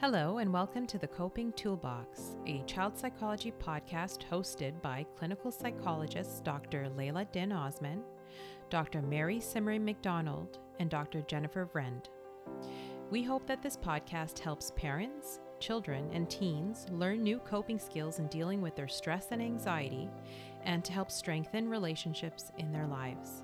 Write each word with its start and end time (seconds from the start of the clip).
Hello, 0.00 0.38
and 0.38 0.52
welcome 0.52 0.86
to 0.86 0.96
the 0.96 1.08
Coping 1.08 1.52
Toolbox, 1.54 2.36
a 2.46 2.62
child 2.68 2.96
psychology 2.96 3.52
podcast 3.60 4.20
hosted 4.30 4.80
by 4.80 5.04
clinical 5.16 5.50
psychologists 5.50 6.38
Dr. 6.38 6.88
Layla 6.96 7.26
Din 7.32 7.50
Osman, 7.50 8.04
Dr. 8.70 9.02
Mary 9.02 9.40
Simmering 9.40 9.84
McDonald, 9.84 10.60
and 10.78 10.88
Dr. 10.88 11.22
Jennifer 11.22 11.64
Vriend. 11.64 12.10
We 13.10 13.24
hope 13.24 13.44
that 13.48 13.60
this 13.60 13.76
podcast 13.76 14.38
helps 14.38 14.70
parents, 14.76 15.40
children, 15.58 16.08
and 16.12 16.30
teens 16.30 16.86
learn 16.92 17.24
new 17.24 17.40
coping 17.40 17.80
skills 17.80 18.20
in 18.20 18.28
dealing 18.28 18.62
with 18.62 18.76
their 18.76 18.86
stress 18.86 19.26
and 19.32 19.42
anxiety, 19.42 20.08
and 20.62 20.84
to 20.84 20.92
help 20.92 21.10
strengthen 21.10 21.68
relationships 21.68 22.52
in 22.56 22.70
their 22.70 22.86
lives. 22.86 23.42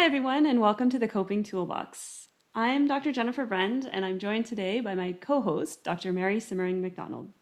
Hi, 0.00 0.06
everyone, 0.06 0.46
and 0.46 0.62
welcome 0.62 0.88
to 0.88 0.98
the 0.98 1.06
Coping 1.06 1.42
Toolbox. 1.42 2.28
I'm 2.54 2.88
Dr. 2.88 3.12
Jennifer 3.12 3.44
Vriend, 3.44 3.86
and 3.92 4.02
I'm 4.02 4.18
joined 4.18 4.46
today 4.46 4.80
by 4.80 4.94
my 4.94 5.12
co 5.12 5.42
host, 5.42 5.84
Dr. 5.84 6.10
Mary 6.10 6.40
Simmering 6.40 6.80
McDonald. 6.80 7.34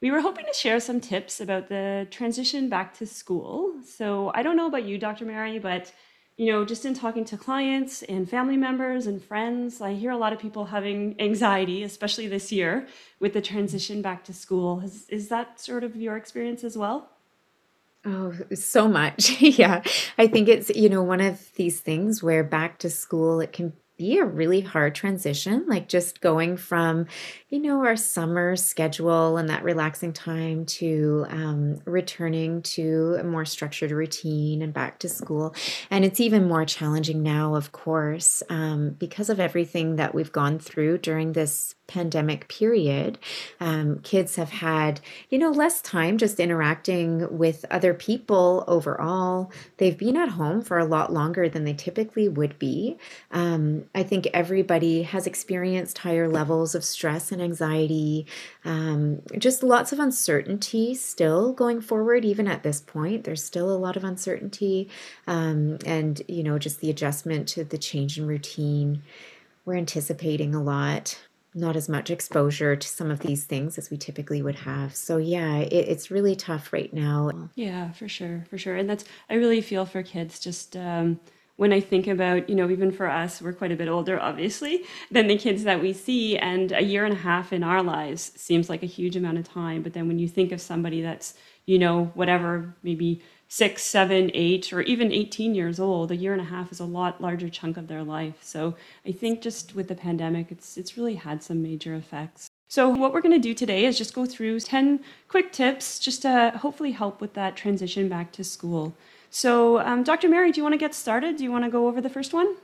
We 0.00 0.12
were 0.12 0.20
hoping 0.20 0.44
to 0.44 0.54
share 0.54 0.78
some 0.78 1.00
tips 1.00 1.40
about 1.40 1.68
the 1.68 2.06
transition 2.08 2.68
back 2.68 2.96
to 2.98 3.04
school. 3.04 3.74
So, 3.84 4.30
I 4.32 4.44
don't 4.44 4.56
know 4.56 4.68
about 4.68 4.84
you, 4.84 4.96
Dr. 4.96 5.24
Mary, 5.24 5.58
but 5.58 5.92
you 6.36 6.52
know, 6.52 6.64
just 6.64 6.84
in 6.84 6.94
talking 6.94 7.24
to 7.24 7.36
clients 7.36 8.04
and 8.04 8.30
family 8.30 8.56
members 8.56 9.08
and 9.08 9.20
friends, 9.20 9.80
I 9.80 9.94
hear 9.94 10.12
a 10.12 10.16
lot 10.16 10.32
of 10.32 10.38
people 10.38 10.66
having 10.66 11.16
anxiety, 11.18 11.82
especially 11.82 12.28
this 12.28 12.52
year 12.52 12.86
with 13.18 13.32
the 13.32 13.42
transition 13.42 14.02
back 14.02 14.22
to 14.26 14.32
school. 14.32 14.78
Is, 14.84 15.08
is 15.08 15.28
that 15.30 15.58
sort 15.58 15.82
of 15.82 15.96
your 15.96 16.16
experience 16.16 16.62
as 16.62 16.78
well? 16.78 17.11
Oh, 18.04 18.34
so 18.54 18.88
much. 18.88 19.40
yeah. 19.40 19.82
I 20.18 20.26
think 20.26 20.48
it's, 20.48 20.70
you 20.70 20.88
know, 20.88 21.02
one 21.02 21.20
of 21.20 21.52
these 21.54 21.80
things 21.80 22.22
where 22.22 22.42
back 22.42 22.78
to 22.80 22.90
school, 22.90 23.40
it 23.40 23.52
can 23.52 23.72
be 23.96 24.18
a 24.18 24.24
really 24.24 24.60
hard 24.60 24.94
transition, 24.94 25.64
like 25.68 25.86
just 25.86 26.20
going 26.20 26.56
from, 26.56 27.06
you 27.50 27.60
know, 27.60 27.84
our 27.84 27.94
summer 27.94 28.56
schedule 28.56 29.36
and 29.36 29.48
that 29.48 29.62
relaxing 29.62 30.12
time 30.12 30.64
to 30.64 31.24
um, 31.28 31.78
returning 31.84 32.62
to 32.62 33.16
a 33.20 33.22
more 33.22 33.44
structured 33.44 33.92
routine 33.92 34.62
and 34.62 34.74
back 34.74 34.98
to 34.98 35.08
school. 35.08 35.54
And 35.88 36.04
it's 36.04 36.18
even 36.18 36.48
more 36.48 36.64
challenging 36.64 37.22
now, 37.22 37.54
of 37.54 37.70
course, 37.70 38.42
um, 38.48 38.90
because 38.98 39.30
of 39.30 39.38
everything 39.38 39.96
that 39.96 40.14
we've 40.14 40.32
gone 40.32 40.58
through 40.58 40.98
during 40.98 41.34
this 41.34 41.76
pandemic 41.92 42.48
period, 42.48 43.18
um, 43.60 44.00
kids 44.00 44.36
have 44.36 44.50
had, 44.50 45.00
you 45.28 45.38
know, 45.38 45.50
less 45.50 45.82
time 45.82 46.16
just 46.16 46.40
interacting 46.40 47.36
with 47.36 47.66
other 47.70 47.92
people 47.92 48.64
overall. 48.66 49.52
They've 49.76 49.96
been 49.96 50.16
at 50.16 50.30
home 50.30 50.62
for 50.62 50.78
a 50.78 50.86
lot 50.86 51.12
longer 51.12 51.48
than 51.48 51.64
they 51.64 51.74
typically 51.74 52.28
would 52.28 52.58
be. 52.58 52.96
Um, 53.30 53.84
I 53.94 54.02
think 54.02 54.26
everybody 54.32 55.02
has 55.02 55.26
experienced 55.26 55.98
higher 55.98 56.28
levels 56.28 56.74
of 56.74 56.82
stress 56.84 57.30
and 57.30 57.42
anxiety, 57.42 58.26
um, 58.64 59.20
just 59.36 59.62
lots 59.62 59.92
of 59.92 59.98
uncertainty 59.98 60.94
still 60.94 61.52
going 61.52 61.80
forward, 61.80 62.24
even 62.24 62.48
at 62.48 62.62
this 62.62 62.80
point. 62.80 63.24
There's 63.24 63.44
still 63.44 63.70
a 63.70 63.76
lot 63.76 63.96
of 63.96 64.04
uncertainty 64.04 64.88
um, 65.26 65.78
and, 65.84 66.22
you 66.26 66.42
know, 66.42 66.58
just 66.58 66.80
the 66.80 66.90
adjustment 66.90 67.48
to 67.48 67.64
the 67.64 67.78
change 67.78 68.18
in 68.18 68.26
routine. 68.26 69.02
We're 69.64 69.76
anticipating 69.76 70.54
a 70.54 70.62
lot 70.62 71.20
not 71.54 71.76
as 71.76 71.88
much 71.88 72.10
exposure 72.10 72.76
to 72.76 72.88
some 72.88 73.10
of 73.10 73.20
these 73.20 73.44
things 73.44 73.76
as 73.78 73.90
we 73.90 73.96
typically 73.96 74.42
would 74.42 74.54
have. 74.54 74.94
So 74.94 75.18
yeah, 75.18 75.58
it, 75.58 75.72
it's 75.72 76.10
really 76.10 76.34
tough 76.34 76.72
right 76.72 76.92
now. 76.92 77.30
Yeah, 77.54 77.92
for 77.92 78.08
sure, 78.08 78.44
for 78.48 78.58
sure. 78.58 78.76
And 78.76 78.88
that's 78.88 79.04
I 79.28 79.34
really 79.34 79.60
feel 79.60 79.84
for 79.84 80.02
kids. 80.02 80.38
Just 80.38 80.76
um, 80.76 81.20
when 81.56 81.72
I 81.72 81.80
think 81.80 82.06
about, 82.06 82.48
you 82.48 82.54
know, 82.54 82.70
even 82.70 82.90
for 82.90 83.06
us, 83.06 83.42
we're 83.42 83.52
quite 83.52 83.72
a 83.72 83.76
bit 83.76 83.88
older, 83.88 84.18
obviously, 84.18 84.84
than 85.10 85.26
the 85.26 85.36
kids 85.36 85.64
that 85.64 85.82
we 85.82 85.92
see, 85.92 86.38
and 86.38 86.72
a 86.72 86.82
year 86.82 87.04
and 87.04 87.12
a 87.12 87.18
half 87.18 87.52
in 87.52 87.62
our 87.62 87.82
lives 87.82 88.32
seems 88.36 88.70
like 88.70 88.82
a 88.82 88.86
huge 88.86 89.16
amount 89.16 89.38
of 89.38 89.46
time. 89.46 89.82
But 89.82 89.92
then 89.92 90.08
when 90.08 90.18
you 90.18 90.28
think 90.28 90.52
of 90.52 90.60
somebody 90.60 91.02
that's, 91.02 91.34
you 91.66 91.78
know, 91.78 92.10
whatever, 92.14 92.74
maybe 92.82 93.22
six, 93.52 93.82
seven, 93.82 94.30
eight, 94.32 94.72
or 94.72 94.80
even 94.80 95.12
18 95.12 95.54
years 95.54 95.78
old, 95.78 96.10
a 96.10 96.16
year 96.16 96.32
and 96.32 96.40
a 96.40 96.44
half 96.44 96.72
is 96.72 96.80
a 96.80 96.86
lot 96.86 97.20
larger 97.20 97.50
chunk 97.50 97.76
of 97.76 97.86
their 97.86 98.02
life. 98.02 98.36
So 98.40 98.74
I 99.06 99.12
think 99.12 99.42
just 99.42 99.74
with 99.74 99.88
the 99.88 99.94
pandemic, 99.94 100.50
it's 100.50 100.78
it's 100.78 100.96
really 100.96 101.16
had 101.16 101.42
some 101.42 101.62
major 101.62 101.94
effects. 101.94 102.48
So 102.68 102.88
what 102.88 103.12
we're 103.12 103.20
going 103.20 103.38
to 103.38 103.48
do 103.48 103.52
today 103.52 103.84
is 103.84 103.98
just 103.98 104.14
go 104.14 104.24
through 104.24 104.60
10 104.60 105.00
quick 105.28 105.52
tips 105.52 105.98
just 105.98 106.22
to 106.22 106.54
hopefully 106.62 106.92
help 106.92 107.20
with 107.20 107.34
that 107.34 107.54
transition 107.54 108.08
back 108.08 108.32
to 108.32 108.42
school. 108.42 108.94
So 109.28 109.80
um, 109.80 110.02
Dr. 110.02 110.30
Mary, 110.30 110.50
do 110.50 110.58
you 110.58 110.62
want 110.62 110.72
to 110.72 110.78
get 110.78 110.94
started? 110.94 111.36
Do 111.36 111.44
you 111.44 111.52
want 111.52 111.64
to 111.64 111.70
go 111.70 111.88
over 111.88 112.00
the 112.00 112.08
first 112.08 112.32
one? 112.32 112.56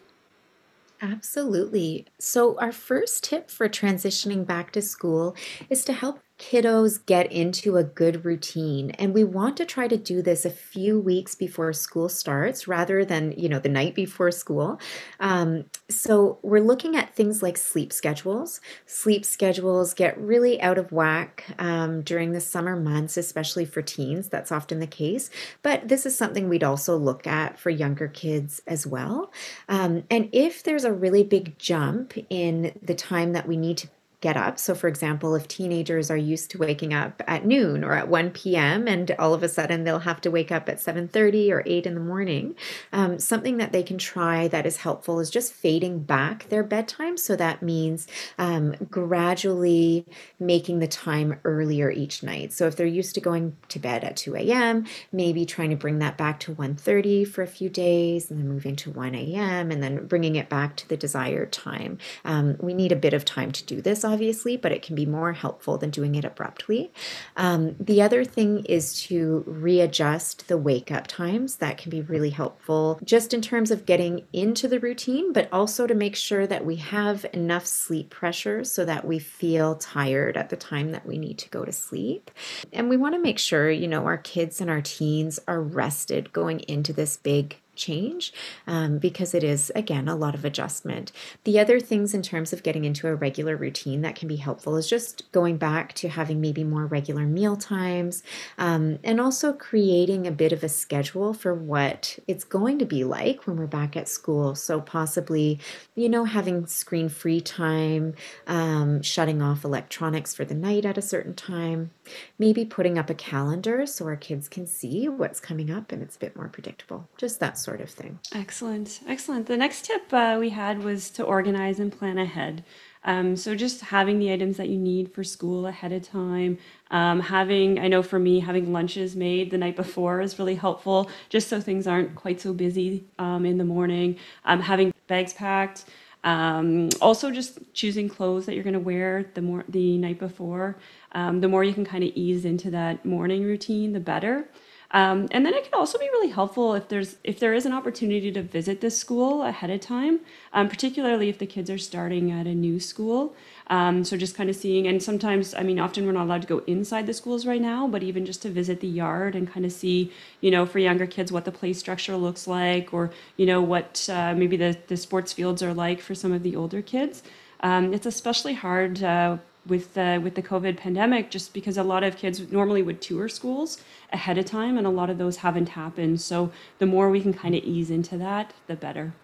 Absolutely. 1.02 2.06
So, 2.18 2.58
our 2.58 2.72
first 2.72 3.22
tip 3.22 3.50
for 3.50 3.68
transitioning 3.68 4.44
back 4.44 4.72
to 4.72 4.82
school 4.82 5.36
is 5.70 5.84
to 5.84 5.92
help 5.92 6.18
kiddos 6.38 7.04
get 7.04 7.30
into 7.32 7.76
a 7.76 7.82
good 7.84 8.24
routine 8.24 8.90
and 8.92 9.12
we 9.12 9.24
want 9.24 9.56
to 9.56 9.66
try 9.66 9.88
to 9.88 9.96
do 9.96 10.22
this 10.22 10.44
a 10.44 10.50
few 10.50 11.00
weeks 11.00 11.34
before 11.34 11.72
school 11.72 12.08
starts 12.08 12.68
rather 12.68 13.04
than 13.04 13.32
you 13.32 13.48
know 13.48 13.58
the 13.58 13.68
night 13.68 13.94
before 13.94 14.30
school. 14.30 14.80
Um, 15.18 15.64
so 15.90 16.38
we're 16.42 16.60
looking 16.60 16.96
at 16.96 17.14
things 17.14 17.42
like 17.42 17.56
sleep 17.56 17.92
schedules. 17.92 18.60
Sleep 18.86 19.24
schedules 19.24 19.94
get 19.94 20.18
really 20.18 20.60
out 20.60 20.78
of 20.78 20.92
whack 20.92 21.44
um, 21.58 22.02
during 22.02 22.32
the 22.32 22.40
summer 22.40 22.76
months 22.76 23.16
especially 23.16 23.64
for 23.64 23.82
teens. 23.82 24.28
That's 24.28 24.52
often 24.52 24.78
the 24.78 24.86
case. 24.86 25.30
But 25.62 25.88
this 25.88 26.06
is 26.06 26.16
something 26.16 26.48
we'd 26.48 26.64
also 26.64 26.96
look 26.96 27.26
at 27.26 27.58
for 27.58 27.70
younger 27.70 28.06
kids 28.06 28.62
as 28.66 28.86
well. 28.86 29.32
Um, 29.68 30.04
and 30.08 30.28
if 30.32 30.62
there's 30.62 30.84
a 30.84 30.92
really 30.92 31.24
big 31.24 31.58
jump 31.58 32.14
in 32.30 32.78
the 32.80 32.94
time 32.94 33.32
that 33.32 33.48
we 33.48 33.56
need 33.56 33.76
to 33.78 33.88
get 34.20 34.36
up. 34.36 34.58
So, 34.58 34.74
for 34.74 34.88
example, 34.88 35.36
if 35.36 35.46
teenagers 35.46 36.10
are 36.10 36.16
used 36.16 36.50
to 36.50 36.58
waking 36.58 36.92
up 36.92 37.22
at 37.28 37.46
noon 37.46 37.84
or 37.84 37.94
at 37.94 38.08
1 38.08 38.30
p.m. 38.30 38.88
and 38.88 39.12
all 39.12 39.32
of 39.32 39.44
a 39.44 39.48
sudden 39.48 39.84
they'll 39.84 40.00
have 40.00 40.20
to 40.22 40.30
wake 40.30 40.50
up 40.50 40.68
at 40.68 40.80
7:30 40.80 41.52
or 41.52 41.62
8 41.64 41.86
in 41.86 41.94
the 41.94 42.00
morning, 42.00 42.56
um, 42.92 43.20
something 43.20 43.58
that 43.58 43.70
they 43.70 43.82
can 43.82 43.96
try 43.96 44.48
that 44.48 44.66
is 44.66 44.78
helpful 44.78 45.20
is 45.20 45.30
just 45.30 45.52
fading 45.52 46.00
back 46.00 46.48
their 46.48 46.64
bedtime. 46.64 47.16
So 47.16 47.36
that 47.36 47.62
means 47.62 48.08
um, 48.38 48.74
gradually 48.90 50.04
making 50.40 50.80
the 50.80 50.88
time 50.88 51.38
earlier 51.44 51.90
each 51.90 52.22
night. 52.24 52.52
So 52.52 52.66
if 52.66 52.74
they're 52.74 52.86
used 52.86 53.14
to 53.14 53.20
going 53.20 53.56
to 53.68 53.78
bed 53.78 54.02
at 54.02 54.16
2 54.16 54.34
a.m., 54.34 54.86
maybe 55.12 55.46
trying 55.46 55.70
to 55.70 55.76
bring 55.76 56.00
that 56.00 56.18
back 56.18 56.40
to 56.40 56.54
1:30 56.54 57.24
for 57.24 57.42
a 57.42 57.46
few 57.46 57.68
days, 57.68 58.32
and 58.32 58.40
then 58.40 58.48
moving 58.48 58.74
to 58.76 58.90
1 58.90 59.14
a.m. 59.14 59.70
and 59.70 59.80
then 59.80 60.06
bringing 60.06 60.34
it 60.34 60.48
back 60.48 60.74
to 60.76 60.88
the 60.88 60.96
desired 60.96 61.52
time. 61.52 61.98
Um, 62.24 62.56
we 62.58 62.74
need 62.74 62.90
a 62.90 62.96
bit 62.96 63.14
of 63.14 63.24
time 63.24 63.52
to 63.52 63.64
do 63.64 63.80
this 63.80 64.04
obviously, 64.08 64.56
but 64.56 64.72
it 64.72 64.82
can 64.82 64.94
be 64.94 65.06
more 65.06 65.32
helpful 65.32 65.78
than 65.78 65.90
doing 65.90 66.14
it 66.14 66.24
abruptly. 66.24 66.90
Um, 67.36 67.76
the 67.78 68.02
other 68.02 68.24
thing 68.24 68.64
is 68.64 69.00
to 69.04 69.44
readjust 69.46 70.48
the 70.48 70.56
wake 70.56 70.90
up 70.90 71.06
times. 71.06 71.56
That 71.56 71.78
can 71.78 71.90
be 71.90 72.00
really 72.00 72.30
helpful 72.30 72.98
just 73.04 73.34
in 73.34 73.42
terms 73.42 73.70
of 73.70 73.86
getting 73.86 74.24
into 74.32 74.66
the 74.68 74.80
routine, 74.80 75.32
but 75.32 75.48
also 75.52 75.86
to 75.86 75.94
make 75.94 76.16
sure 76.16 76.46
that 76.46 76.64
we 76.64 76.76
have 76.76 77.26
enough 77.32 77.66
sleep 77.66 78.10
pressure 78.10 78.64
so 78.64 78.84
that 78.84 79.04
we 79.04 79.18
feel 79.18 79.74
tired 79.76 80.36
at 80.36 80.48
the 80.48 80.56
time 80.56 80.92
that 80.92 81.06
we 81.06 81.18
need 81.18 81.38
to 81.38 81.48
go 81.50 81.64
to 81.64 81.72
sleep. 81.72 82.30
And 82.72 82.88
we 82.88 82.96
want 82.96 83.14
to 83.14 83.20
make 83.20 83.38
sure, 83.38 83.70
you 83.70 83.88
know, 83.88 84.06
our 84.06 84.18
kids 84.18 84.60
and 84.60 84.70
our 84.70 84.82
teens 84.82 85.38
are 85.46 85.60
rested 85.60 86.32
going 86.32 86.60
into 86.60 86.92
this 86.92 87.16
big 87.16 87.56
change 87.78 88.32
um, 88.66 88.98
because 88.98 89.34
it 89.34 89.42
is, 89.42 89.72
again, 89.74 90.08
a 90.08 90.16
lot 90.16 90.34
of 90.34 90.44
adjustment. 90.44 91.12
The 91.44 91.58
other 91.58 91.80
things 91.80 92.12
in 92.12 92.22
terms 92.22 92.52
of 92.52 92.62
getting 92.62 92.84
into 92.84 93.08
a 93.08 93.14
regular 93.14 93.56
routine 93.56 94.02
that 94.02 94.16
can 94.16 94.28
be 94.28 94.36
helpful 94.36 94.76
is 94.76 94.88
just 94.88 95.30
going 95.32 95.56
back 95.56 95.94
to 95.94 96.08
having 96.08 96.40
maybe 96.40 96.64
more 96.64 96.86
regular 96.86 97.24
meal 97.24 97.56
times 97.56 98.22
um, 98.58 98.98
and 99.04 99.20
also 99.20 99.52
creating 99.52 100.26
a 100.26 100.32
bit 100.32 100.52
of 100.52 100.62
a 100.62 100.68
schedule 100.68 101.32
for 101.32 101.54
what 101.54 102.18
it's 102.26 102.44
going 102.44 102.78
to 102.78 102.84
be 102.84 103.04
like 103.04 103.46
when 103.46 103.56
we're 103.56 103.66
back 103.66 103.96
at 103.96 104.08
school. 104.08 104.54
So, 104.54 104.80
possibly, 104.80 105.60
you 105.94 106.08
know, 106.08 106.24
having 106.24 106.66
screen 106.66 107.08
free 107.08 107.40
time, 107.40 108.14
um, 108.46 109.02
shutting 109.02 109.40
off 109.40 109.64
electronics 109.64 110.34
for 110.34 110.44
the 110.44 110.54
night 110.54 110.84
at 110.84 110.98
a 110.98 111.02
certain 111.02 111.34
time, 111.34 111.90
maybe 112.38 112.64
putting 112.64 112.98
up 112.98 113.10
a 113.10 113.14
calendar 113.14 113.86
so 113.86 114.06
our 114.06 114.16
kids 114.16 114.48
can 114.48 114.66
see 114.66 115.08
what's 115.08 115.40
coming 115.40 115.70
up 115.70 115.92
and 115.92 116.02
it's 116.02 116.16
a 116.16 116.18
bit 116.18 116.36
more 116.36 116.48
predictable. 116.48 117.08
Just 117.16 117.40
that 117.40 117.58
sort 117.58 117.67
of 117.76 117.90
thing. 117.90 118.18
Excellent. 118.34 119.00
Excellent. 119.06 119.46
The 119.46 119.56
next 119.56 119.84
tip 119.84 120.12
uh, 120.12 120.36
we 120.38 120.50
had 120.50 120.82
was 120.82 121.10
to 121.10 121.24
organize 121.24 121.78
and 121.78 121.92
plan 121.92 122.18
ahead. 122.18 122.64
Um, 123.04 123.36
so 123.36 123.54
just 123.54 123.80
having 123.80 124.18
the 124.18 124.32
items 124.32 124.56
that 124.56 124.68
you 124.68 124.76
need 124.76 125.12
for 125.14 125.22
school 125.22 125.66
ahead 125.66 125.92
of 125.92 126.02
time, 126.02 126.58
um, 126.90 127.20
having, 127.20 127.78
I 127.78 127.88
know 127.88 128.02
for 128.02 128.18
me, 128.18 128.40
having 128.40 128.72
lunches 128.72 129.14
made 129.14 129.50
the 129.50 129.58
night 129.58 129.76
before 129.76 130.20
is 130.20 130.38
really 130.38 130.56
helpful, 130.56 131.08
just 131.28 131.48
so 131.48 131.60
things 131.60 131.86
aren't 131.86 132.16
quite 132.16 132.40
so 132.40 132.52
busy 132.52 133.04
um, 133.18 133.46
in 133.46 133.56
the 133.56 133.64
morning. 133.64 134.16
Um, 134.44 134.60
having 134.60 134.92
bags 135.06 135.32
packed, 135.32 135.84
um, 136.24 136.88
also, 137.00 137.30
just 137.30 137.58
choosing 137.72 138.08
clothes 138.08 138.46
that 138.46 138.54
you're 138.54 138.64
going 138.64 138.74
to 138.74 138.80
wear 138.80 139.30
the 139.34 139.42
more 139.42 139.64
the 139.68 139.98
night 139.98 140.18
before. 140.18 140.76
Um, 141.12 141.40
the 141.40 141.48
more 141.48 141.64
you 141.64 141.72
can 141.72 141.84
kind 141.84 142.02
of 142.02 142.10
ease 142.14 142.44
into 142.44 142.70
that 142.72 143.04
morning 143.04 143.44
routine, 143.44 143.92
the 143.92 144.00
better. 144.00 144.48
Um, 144.90 145.28
and 145.32 145.44
then 145.44 145.52
it 145.52 145.64
can 145.64 145.74
also 145.74 145.98
be 145.98 146.06
really 146.06 146.30
helpful 146.30 146.74
if 146.74 146.88
there's 146.88 147.16
if 147.22 147.38
there 147.38 147.52
is 147.52 147.66
an 147.66 147.74
opportunity 147.74 148.32
to 148.32 148.42
visit 148.42 148.80
this 148.80 148.96
school 148.96 149.42
ahead 149.42 149.68
of 149.68 149.80
time, 149.80 150.20
um, 150.54 150.68
particularly 150.68 151.28
if 151.28 151.38
the 151.38 151.46
kids 151.46 151.68
are 151.68 151.76
starting 151.76 152.30
at 152.30 152.46
a 152.46 152.54
new 152.54 152.80
school. 152.80 153.34
Um, 153.66 154.02
so 154.02 154.16
just 154.16 154.34
kind 154.34 154.48
of 154.48 154.56
seeing, 154.56 154.86
and 154.86 155.02
sometimes, 155.02 155.52
I 155.52 155.62
mean, 155.62 155.78
often 155.78 156.06
we're 156.06 156.12
not 156.12 156.24
allowed 156.24 156.40
to 156.40 156.48
go 156.48 156.62
inside 156.66 157.06
the 157.06 157.12
schools 157.12 157.44
right 157.44 157.60
now, 157.60 157.86
but 157.86 158.02
even 158.02 158.24
just 158.24 158.40
to 158.42 158.48
visit 158.48 158.80
the 158.80 158.88
yard 158.88 159.34
and 159.34 159.46
kind 159.46 159.66
of 159.66 159.72
see, 159.72 160.10
you 160.40 160.50
know, 160.50 160.64
for 160.64 160.78
younger 160.78 161.06
kids, 161.06 161.30
what 161.30 161.44
the 161.44 161.52
play 161.52 161.74
structure 161.74 162.16
looks 162.16 162.46
like, 162.46 162.94
or, 162.94 163.10
you 163.36 163.44
know, 163.44 163.60
what 163.60 164.08
uh, 164.10 164.34
maybe 164.34 164.56
the, 164.56 164.78
the 164.86 164.96
sports 164.96 165.34
fields 165.34 165.62
are 165.62 165.74
like 165.74 166.00
for 166.00 166.14
some 166.14 166.32
of 166.32 166.42
the 166.42 166.56
older 166.56 166.80
kids. 166.80 167.22
Um, 167.60 167.92
it's 167.92 168.06
especially 168.06 168.54
hard 168.54 169.02
uh, 169.02 169.36
with 169.68 169.94
the, 169.94 170.20
with 170.22 170.34
the 170.34 170.42
COVID 170.42 170.76
pandemic, 170.76 171.30
just 171.30 171.54
because 171.54 171.76
a 171.76 171.82
lot 171.82 172.02
of 172.02 172.16
kids 172.16 172.50
normally 172.50 172.82
would 172.82 173.00
tour 173.00 173.28
schools 173.28 173.82
ahead 174.12 174.38
of 174.38 174.44
time, 174.44 174.76
and 174.76 174.86
a 174.86 174.90
lot 174.90 175.10
of 175.10 175.18
those 175.18 175.38
haven't 175.38 175.70
happened. 175.70 176.20
So 176.20 176.50
the 176.78 176.86
more 176.86 177.10
we 177.10 177.20
can 177.20 177.34
kind 177.34 177.54
of 177.54 177.62
ease 177.62 177.90
into 177.90 178.18
that, 178.18 178.54
the 178.66 178.76
better. 178.76 179.14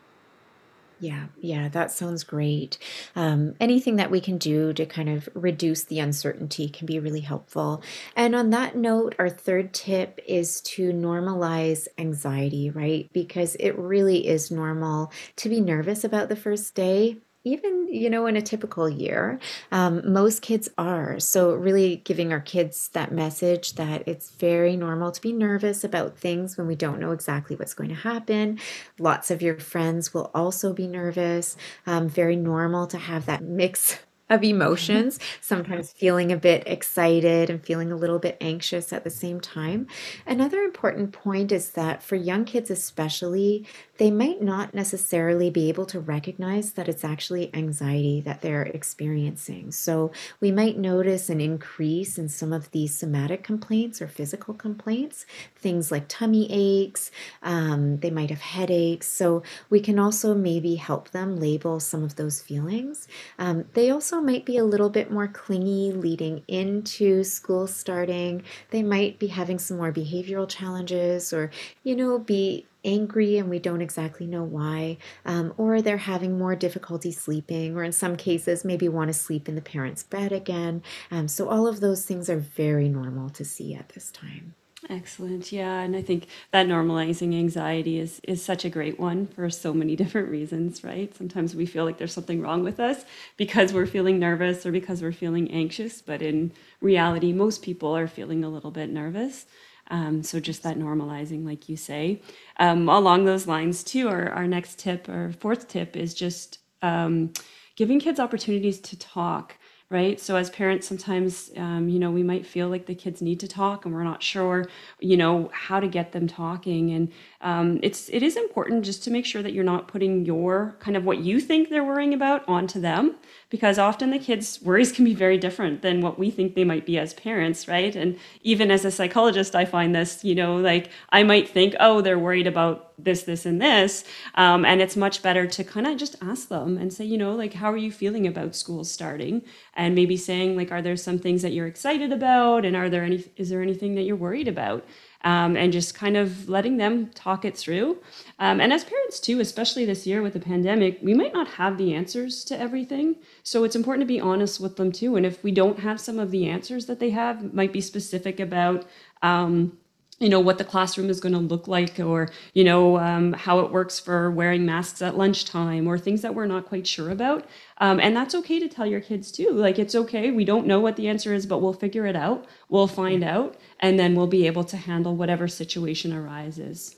Yeah, 1.01 1.27
yeah, 1.41 1.69
that 1.69 1.91
sounds 1.91 2.23
great. 2.25 2.79
Um, 3.17 3.57
anything 3.61 3.97
that 3.97 4.11
we 4.11 4.21
can 4.21 4.39
do 4.39 4.73
to 4.73 4.87
kind 4.87 5.09
of 5.09 5.29
reduce 5.35 5.85
the 5.85 5.99
uncertainty 5.99 6.69
can 6.69 6.87
be 6.87 6.99
really 6.99 7.21
helpful. 7.21 7.83
And 8.15 8.35
on 8.35 8.51
that 8.51 8.77
note, 8.77 9.15
our 9.19 9.29
third 9.29 9.75
tip 9.75 10.21
is 10.27 10.61
to 10.63 10.93
normalize 10.93 11.89
anxiety, 11.99 12.71
right? 12.71 13.11
Because 13.13 13.57
it 13.57 13.77
really 13.79 14.27
is 14.27 14.51
normal 14.51 15.13
to 15.37 15.49
be 15.49 15.61
nervous 15.61 16.05
about 16.05 16.29
the 16.29 16.37
first 16.37 16.75
day 16.75 17.19
even 17.45 17.87
you 17.89 18.11
know 18.11 18.27
in 18.27 18.37
a 18.37 18.43
typical 18.43 18.89
year 18.89 19.39
um, 19.71 20.13
most 20.13 20.43
kids 20.43 20.69
are. 20.79 21.21
So 21.21 21.55
really 21.55 21.97
giving 21.97 22.33
our 22.33 22.41
kids 22.41 22.89
that 22.89 23.13
message 23.13 23.75
that 23.75 24.07
it's 24.07 24.31
very 24.31 24.77
normal 24.77 25.13
to 25.13 25.21
be 25.21 25.33
nervous 25.33 25.85
about 25.85 26.19
things 26.19 26.57
when 26.57 26.67
we 26.67 26.75
don't 26.75 27.01
know 27.01 27.13
exactly 27.13 27.57
what's 27.57 27.75
going 27.75 27.91
to 27.91 27.95
happen. 27.95 28.59
Lots 28.99 29.31
of 29.31 29.43
your 29.43 29.59
friends 29.59 30.15
will 30.15 30.31
also 30.35 30.73
be 30.73 30.87
nervous. 30.87 31.57
Um, 31.87 32.09
very 32.09 32.37
normal 32.37 32.87
to 32.89 32.99
have 32.99 33.27
that 33.27 33.43
mix 33.43 33.99
of 34.31 34.43
emotions, 34.43 35.19
sometimes 35.43 35.93
feeling 35.93 36.33
a 36.33 36.37
bit 36.37 36.63
excited 36.67 37.51
and 37.51 37.63
feeling 37.63 37.93
a 37.93 37.97
little 37.97 38.19
bit 38.19 38.39
anxious 38.41 38.91
at 38.91 39.05
the 39.05 39.11
same 39.11 39.39
time. 39.39 39.87
Another 40.27 40.63
important 40.63 41.13
point 41.13 41.53
is 41.53 41.71
that 41.71 42.03
for 42.03 42.17
young 42.17 42.47
kids, 42.47 42.71
especially, 42.71 43.67
they 43.97 44.11
might 44.11 44.43
not 44.43 44.75
necessarily 44.75 45.51
be 45.51 45.69
able 45.69 45.87
to 45.87 46.01
recognize 46.01 46.73
that 46.73 46.89
it's 46.89 47.05
actually 47.05 47.55
anxiety 47.55 48.21
that 48.21 48.41
they're 48.41 48.63
experiencing. 48.63 49.71
So 49.71 50.11
we 50.41 50.51
might 50.51 50.77
notice 50.77 51.31
an 51.31 51.41
increase 51.41 52.19
in 52.19 52.29
some 52.29 52.53
of 52.53 52.71
these 52.73 52.97
somatic 52.97 53.45
complaints 53.45 54.03
or 54.03 54.09
physical 54.09 54.55
complaints, 54.55 55.27
things 55.57 55.93
like 55.93 56.07
tummy 56.09 56.49
aches, 56.51 57.11
um, 57.43 57.99
they 57.99 58.11
might 58.11 58.31
have 58.31 58.41
headaches. 58.41 59.09
So 59.09 59.43
we 59.71 59.81
can 59.81 59.99
also 59.99 60.35
maybe 60.35 60.75
help 60.75 61.11
them 61.11 61.39
label 61.39 61.79
some 61.79 62.03
of 62.03 62.17
those 62.17 62.41
feelings. 62.43 63.07
Um, 63.39 63.67
they 63.75 63.91
also 63.91 64.21
might 64.21 64.45
be 64.45 64.57
a 64.57 64.65
little 64.65 64.91
bit 64.91 65.11
more 65.11 65.29
clingy 65.29 65.93
leading 65.93 66.43
into 66.49 67.23
school 67.23 67.67
starting. 67.67 68.43
They 68.71 68.83
might 68.83 69.19
be 69.19 69.29
having 69.29 69.59
some 69.59 69.77
more 69.77 69.93
behavioral 69.93 70.49
challenges 70.49 71.33
or, 71.33 71.51
you 71.83 71.95
know, 71.95 72.19
be 72.19 72.67
angry 72.85 73.39
and 73.39 73.49
we 73.51 73.59
don't 73.59 73.81
exactly 73.81 74.27
know 74.27 74.45
why, 74.45 74.99
um, 75.25 75.55
or 75.57 75.81
they're 75.81 75.97
having 75.99 76.39
more 76.39 76.55
difficulty 76.57 77.13
sleeping, 77.13 77.77
or 77.77 77.85
in 77.85 77.93
some 77.93 78.17
cases, 78.17 78.65
maybe 78.65 78.89
want 78.89 79.09
to 79.09 79.15
sleep 79.15 79.49
in 79.49 79.55
the 79.55 79.63
parent's 79.63 80.03
bed 80.03 80.33
again. 80.33 80.83
Um, 81.11 81.29
so, 81.29 81.49
all 81.49 81.67
of 81.67 81.81
those 81.81 82.05
things 82.05 82.29
are 82.29 82.39
very 82.39 82.89
normal 82.89 83.31
to 83.31 83.45
see 83.45 83.75
at 83.75 83.91
this 83.91 84.11
time. 84.11 84.55
Excellent. 84.91 85.51
Yeah, 85.51 85.81
and 85.81 85.97
I 85.97 86.03
think 86.03 86.27
that 86.51 86.67
normalizing 86.67 87.35
anxiety 87.35 87.99
is 87.99 88.21
is 88.25 88.45
such 88.45 88.65
a 88.65 88.71
great 88.71 89.01
one 89.01 89.27
for 89.27 89.49
so 89.49 89.73
many 89.73 89.97
different 90.03 90.29
reasons, 90.29 90.85
right? 90.85 91.15
Sometimes 91.17 91.55
we 91.55 91.67
feel 91.67 91.85
like 91.85 91.99
there's 91.99 92.13
something 92.13 92.43
wrong 92.43 92.63
with 92.63 92.81
us 92.81 93.05
because 93.37 93.73
we're 93.73 93.87
feeling 93.87 94.19
nervous 94.19 94.67
or 94.67 94.73
because 94.73 95.03
we're 95.03 95.13
feeling 95.13 95.51
anxious, 95.51 96.03
but 96.03 96.21
in 96.23 96.53
reality, 96.81 97.33
most 97.33 97.63
people 97.63 97.97
are 97.97 98.09
feeling 98.09 98.45
a 98.45 98.49
little 98.49 98.71
bit 98.71 98.91
nervous. 98.91 99.47
Um, 99.91 100.23
so 100.23 100.41
just 100.41 100.63
that 100.63 100.79
normalizing, 100.79 101.45
like 101.45 101.69
you 101.69 101.77
say. 101.77 102.23
Um, 102.59 102.89
along 102.89 103.25
those 103.25 103.47
lines, 103.47 103.85
too, 103.85 104.09
our, 104.09 104.31
our 104.31 104.47
next 104.47 104.79
tip, 104.79 105.09
our 105.09 105.33
fourth 105.33 105.69
tip, 105.69 105.97
is 105.97 106.15
just 106.15 106.59
um, 106.83 107.33
giving 107.77 108.01
kids 108.01 108.21
opportunities 108.21 108.81
to 108.81 108.99
talk 108.99 109.57
right? 109.95 110.21
So 110.21 110.37
as 110.37 110.51
parents 110.51 110.87
sometimes 110.87 111.51
um, 111.57 111.89
you 111.89 111.99
know 111.99 112.11
we 112.11 112.23
might 112.23 112.45
feel 112.45 112.69
like 112.69 112.87
the 112.87 112.95
kids 112.95 113.23
need 113.23 113.41
to 113.41 113.49
talk 113.49 113.85
and 113.85 113.95
we're 113.95 114.05
not 114.05 114.23
sure 114.23 114.67
you 115.01 115.17
know 115.17 115.51
how 115.53 115.81
to 115.81 115.89
get 115.89 116.13
them 116.13 116.27
talking. 116.27 116.91
And 116.91 117.13
um, 117.41 117.81
it's 117.83 118.11
it 118.11 118.23
is 118.23 118.37
important 118.37 118.85
just 118.85 119.03
to 119.05 119.11
make 119.11 119.25
sure 119.25 119.43
that 119.43 119.55
you're 119.55 119.65
not 119.65 119.89
putting 119.89 120.27
your 120.27 120.77
kind 120.81 120.97
of 120.97 121.05
what 121.05 121.19
you 121.19 121.41
think 121.41 121.71
they're 121.71 121.85
worrying 121.85 122.13
about 122.13 122.47
onto 122.47 122.81
them 122.81 123.15
because 123.49 123.79
often 123.79 124.11
the 124.11 124.19
kids 124.19 124.61
worries 124.63 124.93
can 124.93 125.05
be 125.05 125.15
very 125.15 125.39
different 125.39 125.81
than 125.81 126.01
what 126.01 126.19
we 126.19 126.31
think 126.31 126.55
they 126.55 126.65
might 126.65 126.85
be 126.85 126.99
as 126.99 127.15
parents 127.15 127.67
right? 127.69 127.97
And 127.97 128.19
even 128.43 128.71
as 128.71 128.85
a 128.85 128.91
psychologist 128.91 129.55
i 129.55 129.65
find 129.65 129.95
this 129.95 130.25
you 130.25 130.35
know 130.35 130.57
like 130.57 130.91
i 131.11 131.23
might 131.23 131.49
think 131.49 131.75
oh 131.81 132.01
they're 132.01 132.19
worried 132.19 132.47
about 132.47 132.93
this 132.99 133.23
this 133.23 133.47
and 133.47 133.61
this 133.61 134.05
um, 134.37 134.65
and 134.65 134.81
it's 134.81 134.97
much 134.97 135.23
better 135.23 135.47
to 135.47 135.65
kind 135.65 135.87
of 135.87 135.97
just 135.97 136.17
ask 136.23 136.49
them 136.49 136.79
and 136.79 136.93
say 136.93 137.05
you 137.05 137.19
know 137.19 137.35
like 137.35 137.55
how 137.55 137.71
are 137.71 137.77
you 137.77 137.91
feeling 137.91 138.27
about 138.27 138.55
school 138.55 138.85
starting 138.85 139.43
and 139.75 139.95
maybe 139.95 140.17
saying 140.17 140.57
like 140.57 140.71
are 140.71 140.83
there 140.83 140.97
some 140.97 141.19
things 141.19 141.43
that 141.43 141.53
you're 141.53 141.67
excited 141.67 142.13
about 142.13 142.65
and 142.65 142.77
are 142.77 142.89
there 142.89 143.03
any 143.03 143.25
is 143.37 143.49
there 143.49 143.63
anything 143.63 143.95
that 143.95 144.03
you're 144.03 144.17
worried 144.17 144.49
about 144.49 144.85
um, 145.25 145.57
and 145.57 145.73
just 145.73 145.95
kind 145.95 146.17
of 146.17 146.49
letting 146.49 146.77
them 146.77 147.09
talk 147.15 147.45
it 147.45 147.57
through. 147.57 147.99
Um, 148.39 148.61
and 148.61 148.73
as 148.73 148.85
parents, 148.85 149.19
too, 149.19 149.41
especially 149.41 149.87
this 149.87 150.07
year 150.07 150.23
with 150.23 150.35
the 150.35 150.41
pandemic, 150.41 150.99
we 151.03 151.15
might 151.15 151.33
not 151.33 151.49
have 151.49 151.79
the 151.79 151.95
answers 151.95 152.45
to 152.45 152.61
everything. 152.61 153.17
So 153.43 153.65
it's 153.65 153.75
important 153.75 154.03
to 154.03 154.07
be 154.07 154.21
honest 154.21 154.61
with 154.61 154.77
them, 154.77 154.93
too. 154.93 155.17
And 155.17 155.25
if 155.25 155.43
we 155.43 155.51
don't 155.51 155.79
have 155.81 155.99
some 155.99 156.19
of 156.19 156.31
the 156.31 156.47
answers 156.47 156.87
that 156.87 157.01
they 157.01 157.11
have, 157.11 157.55
might 157.55 157.73
be 157.73 157.81
specific 157.81 158.39
about. 158.39 158.87
Um, 159.23 159.79
you 160.21 160.29
know 160.29 160.41
what 160.41 160.59
the 160.59 160.65
classroom 160.65 161.11
is 161.11 161.21
going 161.21 161.33
to 161.33 161.39
look 161.39 161.67
like 161.67 161.99
or 161.99 162.31
you 162.53 162.65
know 162.65 162.99
um, 162.99 163.33
how 163.33 163.61
it 163.61 163.71
works 163.73 163.99
for 163.99 164.31
wearing 164.31 164.65
masks 164.65 165.03
at 165.03 165.17
lunchtime 165.17 165.87
or 165.87 165.99
things 165.99 166.23
that 166.23 166.35
we're 166.35 166.47
not 166.47 166.67
quite 166.67 166.87
sure 166.87 167.11
about. 167.11 167.47
Um, 167.79 167.99
and 168.01 168.17
that's 168.17 168.35
okay 168.37 168.61
to 168.61 168.69
tell 168.69 168.87
your 168.87 169.01
kids 169.01 169.33
too. 169.33 169.51
Like 169.51 169.79
it's 169.79 169.95
okay. 169.95 170.31
We 170.31 170.45
don't 170.45 170.67
know 170.67 170.81
what 170.81 170.97
the 170.97 171.09
answer 171.09 171.35
is 171.35 171.47
but 171.47 171.59
we'll 171.59 171.73
figure 171.73 172.07
it 172.07 172.17
out. 172.17 172.47
We'll 172.69 172.87
find 172.87 173.25
out 173.25 173.57
and 173.81 173.99
then 173.99 174.15
we'll 174.15 174.27
be 174.29 174.47
able 174.47 174.65
to 174.65 174.77
handle 174.77 175.17
whatever 175.17 175.49
situation 175.49 176.13
arises. 176.13 176.97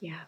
Yeah. 0.00 0.20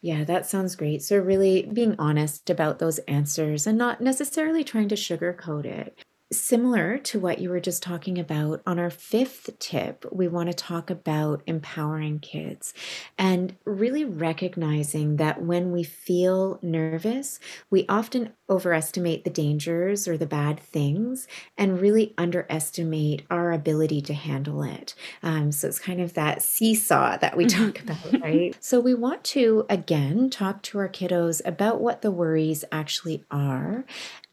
Yeah, 0.00 0.24
that 0.24 0.46
sounds 0.46 0.76
great. 0.76 1.02
So, 1.02 1.18
really 1.18 1.62
being 1.70 1.96
honest 1.98 2.48
about 2.48 2.78
those 2.78 2.98
answers 3.00 3.66
and 3.66 3.76
not 3.76 4.00
necessarily 4.00 4.64
trying 4.64 4.88
to 4.88 4.94
sugarcoat 4.94 5.66
it. 5.66 6.05
Similar 6.32 6.98
to 6.98 7.20
what 7.20 7.38
you 7.38 7.50
were 7.50 7.60
just 7.60 7.84
talking 7.84 8.18
about, 8.18 8.60
on 8.66 8.80
our 8.80 8.90
fifth 8.90 9.60
tip, 9.60 10.04
we 10.10 10.26
want 10.26 10.48
to 10.48 10.54
talk 10.54 10.90
about 10.90 11.40
empowering 11.46 12.18
kids 12.18 12.74
and 13.16 13.54
really 13.64 14.04
recognizing 14.04 15.18
that 15.18 15.40
when 15.40 15.70
we 15.70 15.84
feel 15.84 16.58
nervous, 16.62 17.38
we 17.70 17.86
often 17.88 18.32
overestimate 18.50 19.22
the 19.22 19.30
dangers 19.30 20.08
or 20.08 20.16
the 20.16 20.26
bad 20.26 20.58
things 20.58 21.28
and 21.56 21.80
really 21.80 22.12
underestimate 22.18 23.22
our 23.30 23.52
ability 23.52 24.00
to 24.02 24.14
handle 24.14 24.64
it. 24.64 24.96
Um, 25.22 25.52
so 25.52 25.68
it's 25.68 25.78
kind 25.78 26.00
of 26.00 26.14
that 26.14 26.42
seesaw 26.42 27.18
that 27.18 27.36
we 27.36 27.46
talk 27.46 27.80
about, 27.80 28.20
right? 28.20 28.56
So 28.66 28.80
we 28.80 28.94
want 28.94 29.22
to, 29.24 29.64
again, 29.68 30.28
talk 30.28 30.62
to 30.62 30.78
our 30.78 30.88
kiddos 30.88 31.40
about 31.44 31.80
what 31.80 32.02
the 32.02 32.10
worries 32.10 32.64
actually 32.72 33.22
are 33.30 33.84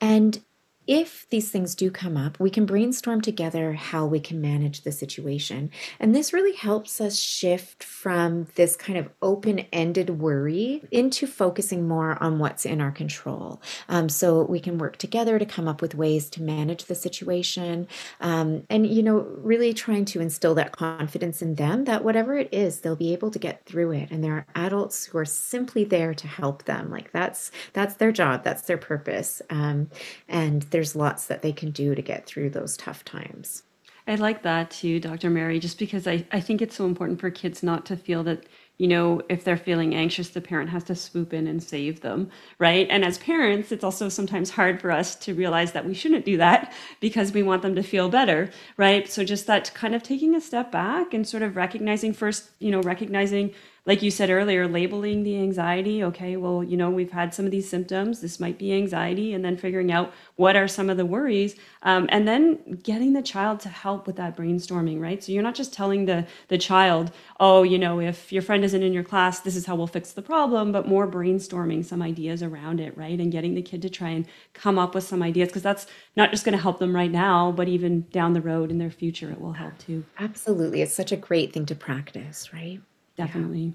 and 0.02 0.44
if 0.88 1.28
these 1.30 1.50
things 1.50 1.76
do 1.76 1.90
come 1.90 2.18
up, 2.18 2.40
we 2.40 2.50
can 2.50 2.66
brainstorm 2.66 3.22
together 3.22 3.74
how 3.74 4.06
we 4.06 4.20
can 4.20 4.42
manage 4.42 4.82
the 4.82 4.92
situation. 4.92 5.70
And 6.00 6.16
this 6.16 6.34
really 6.34 6.56
helps 6.56 7.00
us 7.00 7.18
shift 7.18 7.84
from 7.84 8.48
this 8.56 8.76
kind 8.76 8.98
of 8.98 9.10
open 9.22 9.60
ended 9.72 10.10
worry 10.12 10.84
into 10.92 11.26
focusing 11.28 11.88
more 11.88 12.22
on 12.22 12.40
what's 12.40 12.66
in 12.66 12.82
our 12.82 12.92
control. 12.92 13.62
Um, 13.88 14.10
so 14.10 14.44
we 14.44 14.60
can 14.60 14.78
work 14.78 14.98
together 14.98 15.40
to 15.40 15.46
come 15.46 15.68
up 15.68 15.82
with 15.82 15.96
ways 15.96 16.30
to 16.32 16.44
manage 16.44 16.86
the 16.86 16.96
situation. 16.96 17.88
Um, 18.20 18.64
and, 18.70 18.86
you 18.86 19.04
know, 19.04 19.20
really 19.38 19.74
trying 19.74 20.06
to 20.06 20.22
instill 20.22 20.56
that 20.56 20.74
confidence 20.74 21.42
in 21.42 21.56
them 21.56 21.86
that 21.86 22.04
whatever 22.04 22.38
it 22.38 22.50
is, 22.52 22.82
they'll 22.82 22.96
be 22.96 23.14
able 23.14 23.32
to 23.32 23.40
get 23.40 23.66
through 23.66 23.92
it. 23.92 24.12
And 24.12 24.24
there 24.24 24.34
are 24.34 24.46
adults 24.56 25.06
who 25.06 25.18
are 25.18 25.26
simply 25.26 25.84
there 25.84 26.14
to 26.14 26.28
help 26.28 26.66
them. 26.66 26.90
Like 26.90 27.12
that's 27.12 27.52
that's 27.74 27.96
their 27.96 28.12
job, 28.12 28.44
that's 28.44 28.64
their 28.64 28.78
purpose. 28.78 29.42
Um, 29.50 29.90
and 30.28 30.64
there's 30.74 30.96
lots 30.96 31.28
that 31.28 31.42
they 31.42 31.54
can 31.54 31.72
do 31.72 31.96
to 31.96 32.02
get 32.02 32.26
through 32.26 32.50
those 32.50 32.76
tough 32.76 33.06
times. 33.06 33.64
I 34.06 34.16
like 34.16 34.42
that 34.42 34.72
too, 34.72 35.00
Dr. 35.00 35.30
Mary, 35.30 35.60
just 35.60 35.80
because 35.80 36.08
I, 36.08 36.26
I 36.32 36.42
think 36.42 36.62
it's 36.62 36.76
so 36.76 36.86
important 36.86 37.22
for 37.22 37.32
kids 37.32 37.64
not 37.64 37.86
to 37.86 37.96
feel 37.96 38.24
that 38.24 38.46
you 38.80 38.88
know, 38.88 39.22
if 39.30 39.44
they're 39.44 39.56
feeling 39.56 39.94
anxious, 39.94 40.30
the 40.30 40.42
parent 40.42 40.72
has 40.72 40.84
to 40.86 40.96
swoop 40.96 41.32
in 41.32 41.46
and 41.46 41.62
save 41.62 42.02
them, 42.02 42.32
right? 42.58 42.88
And 42.90 43.06
as 43.06 43.20
parents, 43.20 43.72
it's 43.72 43.84
also 43.84 44.10
sometimes 44.10 44.50
hard 44.50 44.82
for 44.82 44.90
us 44.90 45.16
to 45.18 45.36
realize 45.36 45.74
that 45.74 45.86
we 45.86 45.94
shouldn't 45.94 46.26
do 46.26 46.38
that 46.38 46.74
because 47.00 47.32
we 47.32 47.44
want 47.44 47.62
them 47.62 47.76
to 47.76 47.84
feel 47.84 48.10
better, 48.10 48.50
right? 48.76 49.10
So 49.10 49.24
just 49.24 49.46
that 49.46 49.72
kind 49.76 49.94
of 49.94 50.02
taking 50.02 50.36
a 50.36 50.42
step 50.42 50.72
back 50.72 51.14
and 51.14 51.28
sort 51.28 51.44
of 51.44 51.56
recognizing 51.56 52.14
first, 52.14 52.50
you 52.60 52.72
know, 52.72 52.82
recognizing 52.82 53.54
like 53.86 54.02
you 54.02 54.10
said 54.10 54.30
earlier, 54.30 54.66
labeling 54.66 55.24
the 55.24 55.38
anxiety. 55.38 56.04
Okay, 56.04 56.38
well, 56.38 56.64
you 56.64 56.78
know, 56.78 56.90
we've 56.90 57.12
had 57.12 57.34
some 57.34 57.46
of 57.46 57.52
these 57.52 57.70
symptoms. 57.70 58.22
This 58.22 58.40
might 58.40 58.58
be 58.58 58.74
anxiety, 58.74 59.34
and 59.34 59.44
then 59.44 59.58
figuring 59.58 59.92
out 59.92 60.14
what 60.36 60.56
are 60.56 60.68
some 60.70 60.90
of 60.90 60.96
the 60.96 61.06
worries, 61.06 61.56
um, 61.82 62.08
and 62.10 62.28
then 62.28 62.80
getting 62.84 63.12
the 63.14 63.22
child 63.22 63.60
to 63.62 63.70
help 63.70 64.08
with 64.08 64.16
that 64.16 64.38
brainstorming. 64.38 65.02
Right. 65.02 65.22
So 65.24 65.32
you're 65.32 65.44
not 65.44 65.56
just 65.56 65.74
telling 65.74 66.06
the 66.06 66.26
the 66.48 66.58
child, 66.58 67.12
oh, 67.40 67.64
you 67.64 67.78
know, 67.78 68.00
if 68.00 68.32
your 68.32 68.42
friend 68.42 68.64
isn't 68.64 68.84
in 68.84 68.94
your 68.94 69.04
class, 69.04 69.42
this 69.42 69.56
is 69.56 69.66
how 69.66 69.76
we'll 69.76 69.88
fix 69.88 70.14
the 70.14 70.22
problem, 70.22 70.72
but 70.72 70.88
more 70.88 71.08
brainstorming 71.08 71.84
some 71.84 72.02
ideas 72.02 72.42
around 72.42 72.80
it, 72.80 72.98
right, 72.98 73.20
and 73.20 73.32
getting 73.32 73.54
the 73.54 73.62
kid 73.62 73.82
to 73.82 73.90
try 73.90 74.10
and 74.10 74.26
come 74.54 74.80
up 74.80 74.96
with 74.96 75.04
some 75.04 75.22
ideas 75.22 75.50
because 75.50 75.64
that's 75.64 75.88
not 76.16 76.32
just 76.32 76.46
going 76.46 76.56
to 76.56 76.62
help 76.62 76.80
them 76.80 76.96
right 76.96 77.12
now, 77.12 77.52
but 77.52 77.68
even 77.68 78.08
down 78.12 78.34
the 78.34 78.42
road 78.42 78.72
in 78.72 78.78
their 78.78 78.92
future, 78.92 79.30
it 79.30 79.42
will 79.42 79.54
help 79.54 79.78
too. 79.78 80.06
Absolutely, 80.20 80.82
it's 80.82 80.94
such 80.94 81.12
a 81.12 81.18
great 81.18 81.52
thing 81.52 81.66
to 81.66 81.76
practice, 81.76 82.54
right? 82.54 82.80
Definitely. 83.16 83.74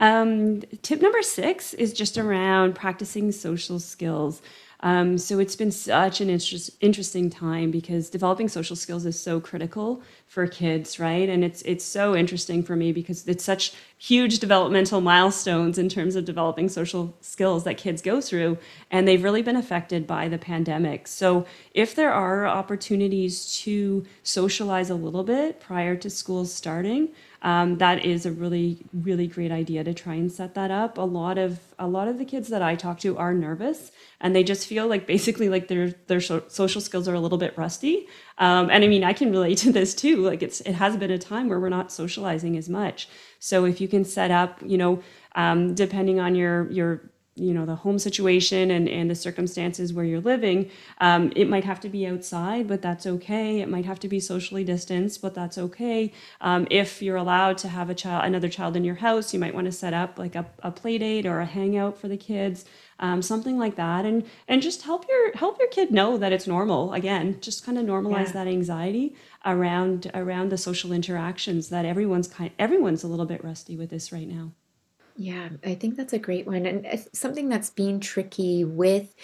Yeah. 0.00 0.20
Um, 0.20 0.62
tip 0.82 1.02
number 1.02 1.22
six 1.22 1.74
is 1.74 1.92
just 1.92 2.16
around 2.16 2.74
practicing 2.74 3.32
social 3.32 3.78
skills. 3.78 4.40
Um, 4.82 5.18
so 5.18 5.38
it's 5.38 5.56
been 5.56 5.70
such 5.70 6.22
an 6.22 6.30
interest, 6.30 6.70
interesting 6.80 7.28
time 7.28 7.70
because 7.70 8.08
developing 8.08 8.48
social 8.48 8.76
skills 8.76 9.04
is 9.04 9.20
so 9.20 9.38
critical 9.38 10.02
for 10.26 10.46
kids, 10.46 10.98
right? 10.98 11.28
And 11.28 11.44
it's 11.44 11.60
it's 11.62 11.84
so 11.84 12.16
interesting 12.16 12.62
for 12.62 12.76
me 12.76 12.90
because 12.92 13.28
it's 13.28 13.44
such 13.44 13.74
huge 13.98 14.38
developmental 14.38 15.02
milestones 15.02 15.76
in 15.76 15.90
terms 15.90 16.16
of 16.16 16.24
developing 16.24 16.70
social 16.70 17.14
skills 17.20 17.64
that 17.64 17.76
kids 17.76 18.00
go 18.00 18.22
through, 18.22 18.56
and 18.90 19.06
they've 19.06 19.22
really 19.22 19.42
been 19.42 19.56
affected 19.56 20.06
by 20.06 20.28
the 20.28 20.38
pandemic. 20.38 21.08
So 21.08 21.44
if 21.74 21.94
there 21.94 22.12
are 22.12 22.46
opportunities 22.46 23.58
to 23.60 24.06
socialize 24.22 24.88
a 24.88 24.94
little 24.94 25.24
bit 25.24 25.60
prior 25.60 25.94
to 25.96 26.08
school 26.08 26.46
starting, 26.46 27.10
um, 27.42 27.78
that 27.78 28.04
is 28.04 28.26
a 28.26 28.32
really 28.32 28.84
really 28.92 29.26
great 29.26 29.50
idea 29.50 29.82
to 29.84 29.94
try 29.94 30.14
and 30.14 30.30
set 30.30 30.54
that 30.54 30.70
up. 30.70 30.98
A 30.98 31.02
lot 31.02 31.38
of 31.38 31.58
a 31.78 31.86
lot 31.86 32.08
of 32.08 32.18
the 32.18 32.24
kids 32.24 32.48
that 32.48 32.62
i 32.62 32.74
talk 32.74 33.00
to 33.00 33.16
are 33.16 33.32
nervous 33.32 33.90
and 34.20 34.34
they 34.34 34.42
just 34.42 34.66
feel 34.66 34.86
like 34.86 35.06
basically 35.06 35.48
like 35.48 35.68
their 35.68 35.92
their 36.06 36.20
social 36.20 36.80
skills 36.80 37.08
are 37.08 37.14
a 37.14 37.20
little 37.20 37.38
bit 37.38 37.56
rusty. 37.56 38.06
Um, 38.38 38.70
and 38.70 38.84
i 38.84 38.88
mean 38.88 39.04
i 39.04 39.12
can 39.12 39.30
relate 39.30 39.58
to 39.58 39.72
this 39.72 39.94
too. 39.94 40.16
Like 40.18 40.42
it's 40.42 40.60
it 40.62 40.74
has 40.74 40.96
been 40.96 41.10
a 41.10 41.18
time 41.18 41.48
where 41.48 41.60
we're 41.60 41.68
not 41.68 41.92
socializing 41.92 42.56
as 42.56 42.68
much. 42.68 43.08
So 43.38 43.64
if 43.64 43.80
you 43.80 43.88
can 43.88 44.04
set 44.04 44.30
up 44.30 44.58
you 44.64 44.78
know 44.78 45.02
um, 45.34 45.74
depending 45.74 46.20
on 46.20 46.34
your 46.34 46.70
your 46.70 47.10
you 47.40 47.54
know 47.54 47.66
the 47.66 47.76
home 47.76 47.98
situation 47.98 48.70
and, 48.70 48.88
and 48.88 49.10
the 49.10 49.14
circumstances 49.14 49.92
where 49.92 50.04
you're 50.04 50.20
living 50.20 50.70
um, 51.00 51.32
it 51.36 51.48
might 51.48 51.64
have 51.64 51.80
to 51.80 51.88
be 51.88 52.06
outside 52.06 52.68
but 52.68 52.82
that's 52.82 53.06
okay. 53.06 53.60
It 53.60 53.68
might 53.68 53.84
have 53.84 54.00
to 54.00 54.08
be 54.08 54.20
socially 54.20 54.64
distanced 54.64 55.22
but 55.22 55.34
that's 55.34 55.58
okay. 55.58 56.12
Um, 56.40 56.66
if 56.70 57.02
you're 57.02 57.16
allowed 57.16 57.58
to 57.58 57.68
have 57.68 57.90
a 57.90 57.94
child 57.94 58.24
another 58.24 58.48
child 58.48 58.76
in 58.76 58.84
your 58.84 58.96
house 58.96 59.32
you 59.32 59.40
might 59.40 59.54
want 59.54 59.66
to 59.66 59.72
set 59.72 59.94
up 59.94 60.18
like 60.18 60.34
a, 60.34 60.46
a 60.62 60.70
play 60.70 60.98
date 60.98 61.26
or 61.26 61.40
a 61.40 61.46
hangout 61.46 61.98
for 61.98 62.08
the 62.08 62.16
kids 62.16 62.64
um, 63.00 63.22
something 63.22 63.58
like 63.58 63.76
that. 63.76 64.04
And 64.04 64.24
and 64.46 64.62
just 64.62 64.82
help 64.82 65.06
your 65.08 65.32
help 65.34 65.58
your 65.58 65.68
kid 65.68 65.90
know 65.90 66.18
that 66.18 66.32
it's 66.32 66.46
normal. 66.46 66.92
Again 66.92 67.38
just 67.40 67.64
kind 67.64 67.78
of 67.78 67.84
normalize 67.84 68.26
yeah. 68.26 68.32
that 68.32 68.46
anxiety 68.46 69.16
around 69.44 70.10
around 70.14 70.50
the 70.50 70.58
social 70.58 70.92
interactions 70.92 71.70
that 71.70 71.84
everyone's 71.84 72.28
kind 72.28 72.50
everyone's 72.58 73.02
a 73.02 73.08
little 73.08 73.26
bit 73.26 73.42
rusty 73.42 73.76
with 73.76 73.90
this 73.90 74.12
right 74.12 74.28
now 74.28 74.52
yeah, 75.20 75.50
I 75.62 75.74
think 75.74 75.96
that's 75.96 76.14
a 76.14 76.18
great 76.18 76.46
one. 76.46 76.64
And 76.64 77.06
something 77.12 77.50
that's 77.50 77.68
been 77.68 78.00
tricky 78.00 78.64
with 78.64 79.14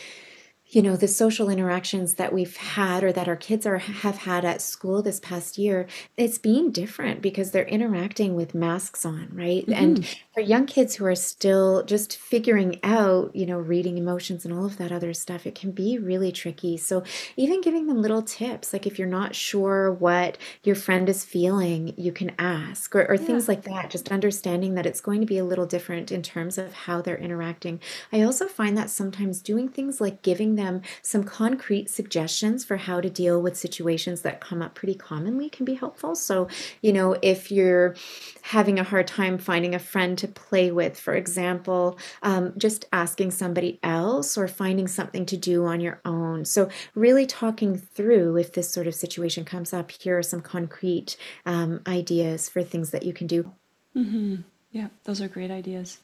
you 0.66 0.82
know 0.82 0.94
the 0.94 1.08
social 1.08 1.48
interactions 1.48 2.14
that 2.14 2.34
we've 2.34 2.56
had 2.56 3.02
or 3.02 3.12
that 3.12 3.28
our 3.28 3.36
kids 3.36 3.64
are 3.64 3.78
have 3.78 4.18
had 4.18 4.44
at 4.44 4.60
school 4.60 5.00
this 5.00 5.20
past 5.20 5.58
year 5.58 5.86
it's 6.16 6.38
being 6.38 6.72
different 6.72 7.22
because 7.22 7.52
they're 7.52 7.68
interacting 7.68 8.34
with 8.34 8.52
masks 8.52 9.06
on 9.06 9.28
right 9.32 9.64
mm-hmm. 9.64 9.72
and 9.72 10.16
for 10.36 10.42
young 10.42 10.66
kids 10.66 10.94
who 10.94 11.06
are 11.06 11.14
still 11.14 11.82
just 11.84 12.14
figuring 12.14 12.78
out 12.82 13.34
you 13.34 13.46
know 13.46 13.58
reading 13.58 13.96
emotions 13.96 14.44
and 14.44 14.52
all 14.52 14.66
of 14.66 14.76
that 14.76 14.92
other 14.92 15.14
stuff 15.14 15.46
it 15.46 15.54
can 15.54 15.70
be 15.70 15.96
really 15.96 16.30
tricky 16.30 16.76
so 16.76 17.02
even 17.38 17.62
giving 17.62 17.86
them 17.86 18.02
little 18.02 18.20
tips 18.20 18.74
like 18.74 18.86
if 18.86 18.98
you're 18.98 19.08
not 19.08 19.34
sure 19.34 19.90
what 19.90 20.36
your 20.62 20.76
friend 20.76 21.08
is 21.08 21.24
feeling 21.24 21.94
you 21.96 22.12
can 22.12 22.30
ask 22.38 22.94
or, 22.94 23.06
or 23.06 23.14
yeah. 23.14 23.22
things 23.22 23.48
like 23.48 23.62
that 23.62 23.88
just 23.88 24.12
understanding 24.12 24.74
that 24.74 24.84
it's 24.84 25.00
going 25.00 25.20
to 25.20 25.26
be 25.26 25.38
a 25.38 25.44
little 25.44 25.64
different 25.64 26.12
in 26.12 26.22
terms 26.22 26.58
of 26.58 26.74
how 26.74 27.00
they're 27.00 27.16
interacting 27.16 27.80
i 28.12 28.20
also 28.20 28.46
find 28.46 28.76
that 28.76 28.90
sometimes 28.90 29.40
doing 29.40 29.70
things 29.70 30.02
like 30.02 30.20
giving 30.20 30.56
them 30.56 30.82
some 31.00 31.24
concrete 31.24 31.88
suggestions 31.88 32.62
for 32.62 32.76
how 32.76 33.00
to 33.00 33.08
deal 33.08 33.40
with 33.40 33.56
situations 33.56 34.20
that 34.20 34.42
come 34.42 34.60
up 34.60 34.74
pretty 34.74 34.94
commonly 34.94 35.48
can 35.48 35.64
be 35.64 35.74
helpful. 35.74 36.14
So, 36.14 36.48
you 36.82 36.92
know, 36.92 37.16
if 37.22 37.50
you're 37.50 37.94
having 38.42 38.78
a 38.78 38.84
hard 38.84 39.06
time 39.06 39.38
finding 39.38 39.74
a 39.74 39.78
friend 39.78 40.18
to 40.18 40.25
play 40.34 40.70
with, 40.70 40.98
for 40.98 41.14
example, 41.14 41.98
um, 42.22 42.52
just 42.56 42.86
asking 42.92 43.30
somebody 43.30 43.78
else 43.82 44.36
or 44.36 44.48
finding 44.48 44.88
something 44.88 45.26
to 45.26 45.36
do 45.36 45.64
on 45.64 45.80
your 45.80 46.00
own. 46.04 46.44
So, 46.44 46.68
really 46.94 47.26
talking 47.26 47.76
through 47.76 48.36
if 48.36 48.52
this 48.52 48.70
sort 48.70 48.86
of 48.86 48.94
situation 48.94 49.44
comes 49.44 49.72
up, 49.72 49.90
here 49.90 50.18
are 50.18 50.22
some 50.22 50.40
concrete 50.40 51.16
um, 51.44 51.80
ideas 51.86 52.48
for 52.48 52.62
things 52.62 52.90
that 52.90 53.04
you 53.04 53.12
can 53.12 53.26
do. 53.26 53.52
Mm-hmm. 53.96 54.36
Yeah, 54.72 54.88
those 55.04 55.20
are 55.20 55.28
great 55.28 55.50
ideas. 55.50 55.98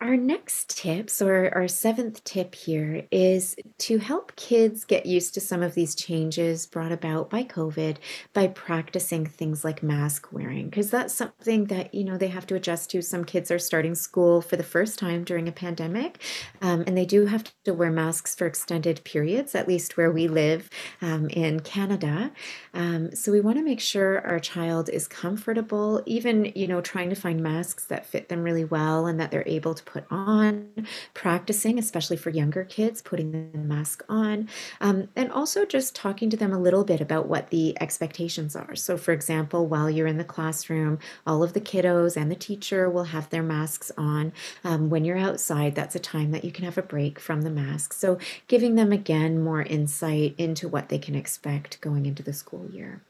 Our 0.00 0.16
next 0.16 0.78
tips, 0.78 1.20
or 1.20 1.52
our 1.52 1.66
seventh 1.66 2.22
tip 2.22 2.54
here, 2.54 3.08
is 3.10 3.56
to 3.78 3.98
help 3.98 4.36
kids 4.36 4.84
get 4.84 5.06
used 5.06 5.34
to 5.34 5.40
some 5.40 5.60
of 5.60 5.74
these 5.74 5.96
changes 5.96 6.66
brought 6.66 6.92
about 6.92 7.30
by 7.30 7.42
COVID 7.42 7.96
by 8.32 8.46
practicing 8.46 9.26
things 9.26 9.64
like 9.64 9.82
mask 9.82 10.28
wearing, 10.30 10.66
because 10.66 10.92
that's 10.92 11.12
something 11.12 11.64
that 11.64 11.92
you 11.92 12.04
know 12.04 12.16
they 12.16 12.28
have 12.28 12.46
to 12.46 12.54
adjust 12.54 12.90
to. 12.90 13.02
Some 13.02 13.24
kids 13.24 13.50
are 13.50 13.58
starting 13.58 13.96
school 13.96 14.40
for 14.40 14.54
the 14.54 14.62
first 14.62 15.00
time 15.00 15.24
during 15.24 15.48
a 15.48 15.52
pandemic, 15.52 16.22
um, 16.62 16.84
and 16.86 16.96
they 16.96 17.04
do 17.04 17.26
have 17.26 17.52
to 17.64 17.74
wear 17.74 17.90
masks 17.90 18.36
for 18.36 18.46
extended 18.46 19.02
periods, 19.02 19.56
at 19.56 19.66
least 19.66 19.96
where 19.96 20.12
we 20.12 20.28
live 20.28 20.70
um, 21.02 21.26
in 21.30 21.58
Canada. 21.58 22.30
Um, 22.72 23.16
so 23.16 23.32
we 23.32 23.40
want 23.40 23.58
to 23.58 23.64
make 23.64 23.80
sure 23.80 24.24
our 24.24 24.38
child 24.38 24.88
is 24.90 25.08
comfortable, 25.08 26.04
even 26.06 26.52
you 26.54 26.68
know 26.68 26.80
trying 26.80 27.10
to 27.10 27.16
find 27.16 27.42
masks 27.42 27.84
that 27.86 28.06
fit 28.06 28.28
them 28.28 28.44
really 28.44 28.64
well 28.64 29.08
and 29.08 29.18
that 29.18 29.32
they're 29.32 29.42
able 29.44 29.74
to 29.74 29.87
put 29.88 30.04
on, 30.10 30.86
practicing, 31.14 31.78
especially 31.78 32.16
for 32.18 32.28
younger 32.28 32.62
kids, 32.62 33.00
putting 33.00 33.32
the 33.32 33.58
mask 33.58 34.04
on, 34.06 34.48
um, 34.82 35.08
and 35.16 35.32
also 35.32 35.64
just 35.64 35.94
talking 35.94 36.28
to 36.28 36.36
them 36.36 36.52
a 36.52 36.58
little 36.58 36.84
bit 36.84 37.00
about 37.00 37.26
what 37.26 37.48
the 37.48 37.74
expectations 37.80 38.54
are. 38.54 38.76
So, 38.76 38.98
for 38.98 39.12
example, 39.12 39.66
while 39.66 39.88
you're 39.88 40.06
in 40.06 40.18
the 40.18 40.24
classroom, 40.24 40.98
all 41.26 41.42
of 41.42 41.54
the 41.54 41.60
kiddos 41.60 42.16
and 42.16 42.30
the 42.30 42.36
teacher 42.36 42.90
will 42.90 43.04
have 43.04 43.30
their 43.30 43.42
masks 43.42 43.90
on. 43.96 44.32
Um, 44.62 44.90
when 44.90 45.06
you're 45.06 45.16
outside, 45.16 45.74
that's 45.74 45.96
a 45.96 46.00
time 46.00 46.32
that 46.32 46.44
you 46.44 46.52
can 46.52 46.66
have 46.66 46.76
a 46.76 46.82
break 46.82 47.18
from 47.18 47.40
the 47.42 47.50
mask. 47.50 47.94
So, 47.94 48.18
giving 48.46 48.74
them 48.74 48.92
again 48.92 49.42
more 49.42 49.62
insight 49.62 50.34
into 50.36 50.68
what 50.68 50.90
they 50.90 50.98
can 50.98 51.14
expect 51.14 51.80
going 51.80 52.04
into 52.04 52.22
the 52.22 52.34
school 52.34 52.66
year. 52.70 53.00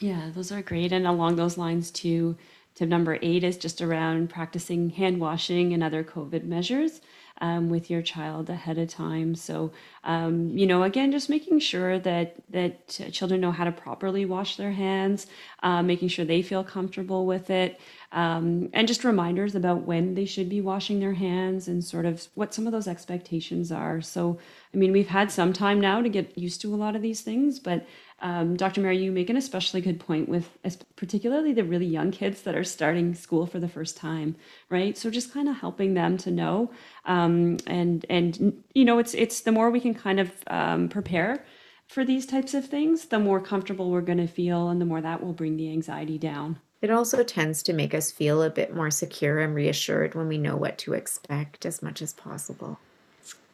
Yeah, 0.00 0.30
those 0.34 0.52
are 0.52 0.62
great. 0.62 0.92
And 0.92 1.06
along 1.06 1.36
those 1.36 1.56
lines, 1.56 1.90
too, 1.90 2.36
Tip 2.76 2.88
number 2.90 3.18
eight 3.22 3.42
is 3.42 3.56
just 3.56 3.80
around 3.80 4.28
practicing 4.28 4.90
hand 4.90 5.18
washing 5.18 5.72
and 5.72 5.82
other 5.82 6.04
COVID 6.04 6.44
measures 6.44 7.00
um, 7.40 7.70
with 7.70 7.90
your 7.90 8.02
child 8.02 8.50
ahead 8.50 8.78
of 8.78 8.88
time. 8.88 9.34
So, 9.34 9.72
um, 10.04 10.56
you 10.56 10.66
know, 10.66 10.82
again, 10.82 11.10
just 11.10 11.30
making 11.30 11.58
sure 11.60 11.98
that 12.00 12.36
that 12.50 12.88
children 13.12 13.40
know 13.40 13.50
how 13.50 13.64
to 13.64 13.72
properly 13.72 14.26
wash 14.26 14.56
their 14.56 14.72
hands, 14.72 15.26
uh, 15.62 15.82
making 15.82 16.08
sure 16.08 16.24
they 16.26 16.42
feel 16.42 16.64
comfortable 16.64 17.26
with 17.26 17.48
it, 17.48 17.80
um, 18.16 18.70
and 18.72 18.88
just 18.88 19.04
reminders 19.04 19.54
about 19.54 19.82
when 19.82 20.14
they 20.14 20.24
should 20.24 20.48
be 20.48 20.62
washing 20.62 21.00
their 21.00 21.12
hands 21.12 21.68
and 21.68 21.84
sort 21.84 22.06
of 22.06 22.26
what 22.32 22.54
some 22.54 22.66
of 22.66 22.72
those 22.72 22.88
expectations 22.88 23.70
are. 23.70 24.00
So, 24.00 24.38
I 24.72 24.78
mean, 24.78 24.90
we've 24.90 25.08
had 25.08 25.30
some 25.30 25.52
time 25.52 25.82
now 25.82 26.00
to 26.00 26.08
get 26.08 26.36
used 26.36 26.62
to 26.62 26.74
a 26.74 26.76
lot 26.76 26.96
of 26.96 27.02
these 27.02 27.20
things, 27.20 27.58
but 27.60 27.86
um, 28.20 28.56
Dr. 28.56 28.80
Mary, 28.80 28.96
you 28.96 29.12
make 29.12 29.28
an 29.28 29.36
especially 29.36 29.82
good 29.82 30.00
point 30.00 30.30
with 30.30 30.48
particularly 30.96 31.52
the 31.52 31.62
really 31.62 31.84
young 31.84 32.10
kids 32.10 32.40
that 32.42 32.56
are 32.56 32.64
starting 32.64 33.14
school 33.14 33.46
for 33.46 33.60
the 33.60 33.68
first 33.68 33.98
time, 33.98 34.34
right? 34.70 34.96
So 34.96 35.10
just 35.10 35.34
kind 35.34 35.46
of 35.46 35.56
helping 35.56 35.92
them 35.92 36.16
to 36.18 36.30
know, 36.30 36.70
um, 37.04 37.58
and 37.66 38.06
and 38.08 38.62
you 38.72 38.86
know, 38.86 38.98
it's 38.98 39.12
it's 39.12 39.42
the 39.42 39.52
more 39.52 39.70
we 39.70 39.80
can 39.80 39.92
kind 39.92 40.20
of 40.20 40.32
um, 40.46 40.88
prepare 40.88 41.44
for 41.86 42.02
these 42.02 42.24
types 42.24 42.54
of 42.54 42.66
things, 42.66 43.04
the 43.04 43.18
more 43.18 43.40
comfortable 43.40 43.90
we're 43.90 44.00
going 44.00 44.16
to 44.16 44.26
feel, 44.26 44.70
and 44.70 44.80
the 44.80 44.86
more 44.86 45.02
that 45.02 45.22
will 45.22 45.34
bring 45.34 45.58
the 45.58 45.70
anxiety 45.70 46.16
down. 46.16 46.58
It 46.82 46.90
also 46.90 47.22
tends 47.22 47.62
to 47.64 47.72
make 47.72 47.94
us 47.94 48.10
feel 48.12 48.42
a 48.42 48.50
bit 48.50 48.74
more 48.74 48.90
secure 48.90 49.40
and 49.40 49.54
reassured 49.54 50.14
when 50.14 50.28
we 50.28 50.38
know 50.38 50.56
what 50.56 50.78
to 50.78 50.92
expect 50.92 51.64
as 51.64 51.82
much 51.82 52.02
as 52.02 52.12
possible. 52.12 52.78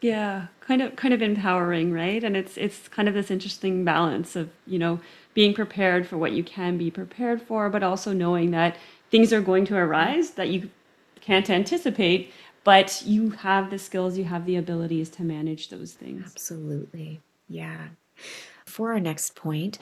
Yeah, 0.01 0.49
kind 0.61 0.83
of 0.83 0.97
kind 0.97 1.15
of 1.15 1.23
empowering, 1.23 1.93
right? 1.93 2.23
And 2.25 2.37
it's 2.37 2.57
it's 2.57 2.89
kind 2.89 3.09
of 3.09 3.15
this 3.15 3.31
interesting 3.31 3.85
balance 3.85 4.35
of, 4.35 4.51
you 4.67 4.79
know, 4.79 5.01
being 5.33 5.55
prepared 5.55 6.07
for 6.09 6.19
what 6.19 6.33
you 6.33 6.43
can 6.43 6.77
be 6.77 6.91
prepared 6.91 7.41
for, 7.41 7.71
but 7.71 7.85
also 7.85 8.13
knowing 8.13 8.51
that 8.51 8.77
things 9.11 9.33
are 9.33 9.41
going 9.41 9.65
to 9.67 9.77
arise 9.77 10.31
that 10.33 10.49
you 10.49 10.71
can't 11.21 11.49
anticipate, 11.49 12.33
but 12.65 13.03
you 13.07 13.31
have 13.31 13.71
the 13.71 13.79
skills, 13.79 14.19
you 14.19 14.25
have 14.25 14.45
the 14.45 14.57
abilities 14.57 15.09
to 15.11 15.23
manage 15.23 15.69
those 15.69 15.93
things. 15.93 16.25
Absolutely. 16.27 17.21
Yeah. 17.49 17.89
For 18.67 18.93
our 18.93 19.01
next 19.01 19.37
point, 19.37 19.79